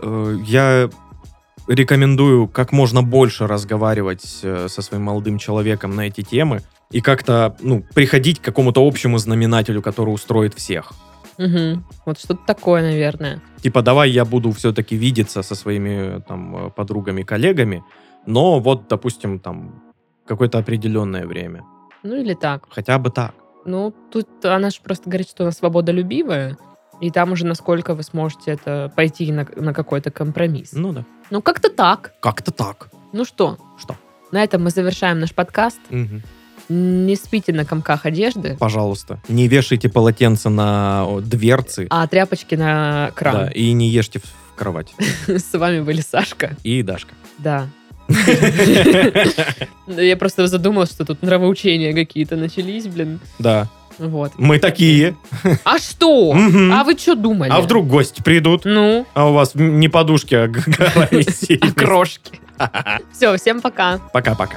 э, 0.00 0.36
я 0.46 0.90
рекомендую 1.68 2.48
как 2.48 2.72
можно 2.72 3.02
больше 3.02 3.46
разговаривать 3.46 4.40
э, 4.42 4.68
со 4.68 4.82
своим 4.82 5.04
молодым 5.04 5.38
человеком 5.38 5.94
на 5.94 6.06
эти 6.08 6.22
темы 6.22 6.62
и 6.90 7.00
как-то, 7.00 7.54
ну, 7.60 7.84
приходить 7.94 8.40
к 8.40 8.44
какому-то 8.44 8.86
общему 8.86 9.18
знаменателю, 9.18 9.82
который 9.82 10.10
устроит 10.10 10.54
всех. 10.54 10.92
Мгм. 11.36 11.84
Вот 12.06 12.18
что-то 12.18 12.40
такое, 12.46 12.82
наверное. 12.82 13.40
Типа, 13.62 13.82
давай 13.82 14.10
я 14.10 14.24
буду 14.24 14.50
все-таки 14.52 14.96
видеться 14.96 15.42
со 15.42 15.54
своими 15.54 16.20
там 16.26 16.56
э, 16.56 16.70
подругами, 16.70 17.22
коллегами, 17.22 17.84
но 18.26 18.58
вот, 18.58 18.88
допустим, 18.88 19.38
там 19.38 19.82
какое-то 20.26 20.58
определенное 20.58 21.26
время. 21.26 21.64
Ну 22.08 22.16
или 22.16 22.32
так. 22.34 22.64
Хотя 22.70 22.98
бы 22.98 23.10
так. 23.10 23.34
Ну, 23.66 23.92
тут 24.10 24.28
она 24.46 24.70
же 24.70 24.78
просто 24.82 25.10
говорит, 25.10 25.28
что 25.28 25.42
она 25.44 25.52
свободолюбивая, 25.52 26.56
и 27.02 27.10
там 27.10 27.32
уже 27.32 27.44
насколько 27.44 27.94
вы 27.94 28.02
сможете 28.02 28.52
это 28.52 28.90
пойти 28.96 29.30
на, 29.30 29.46
на 29.56 29.74
какой-то 29.74 30.10
компромисс. 30.10 30.70
Ну 30.72 30.92
да. 30.94 31.04
Ну, 31.30 31.42
как-то 31.42 31.68
так. 31.68 32.14
Как-то 32.20 32.50
так. 32.50 32.88
Ну 33.12 33.26
что? 33.26 33.58
Что? 33.78 33.94
На 34.32 34.42
этом 34.42 34.64
мы 34.64 34.70
завершаем 34.70 35.20
наш 35.20 35.34
подкаст. 35.34 35.78
Мгм. 35.90 36.22
Не 36.70 37.14
спите 37.16 37.52
на 37.52 37.64
комках 37.66 38.06
одежды, 38.06 38.56
Пожалуйста. 38.58 39.20
Не 39.28 39.48
вешайте 39.48 39.88
полотенце 39.90 40.48
на 40.48 41.06
дверцы. 41.20 41.86
а 41.90 42.06
тряпочки 42.06 42.54
на 42.54 43.06
Да, 43.06 43.10
кран. 43.14 43.48
и 43.50 43.72
не 43.72 43.88
ешьте 43.88 44.18
в 44.20 44.54
кровать. 44.56 44.94
С 45.28 45.52
вами 45.58 45.80
были 45.80 46.00
Сашка. 46.00 46.56
И 46.62 46.82
Дашка. 46.82 47.14
Да. 47.38 47.68
Я 49.86 50.16
просто 50.16 50.46
задумалась, 50.46 50.90
что 50.90 51.04
тут 51.04 51.22
нравоучения 51.22 51.92
какие-то 51.92 52.36
начались, 52.36 52.86
блин. 52.86 53.20
Да. 53.38 53.68
Вот. 53.98 54.32
Мы 54.38 54.58
такие. 54.58 55.16
А 55.64 55.78
что? 55.78 56.32
А 56.72 56.84
вы 56.84 56.96
что 56.96 57.14
думали? 57.14 57.50
А 57.50 57.60
вдруг 57.60 57.86
гости 57.88 58.22
придут, 58.22 58.64
Ну, 58.64 59.06
а 59.14 59.28
у 59.28 59.32
вас 59.32 59.54
не 59.54 59.88
подушки, 59.88 60.34
а 60.34 60.44
а 60.48 61.72
крошки. 61.72 62.40
Все, 63.12 63.36
всем 63.36 63.60
пока. 63.60 63.98
Пока-пока. 64.12 64.56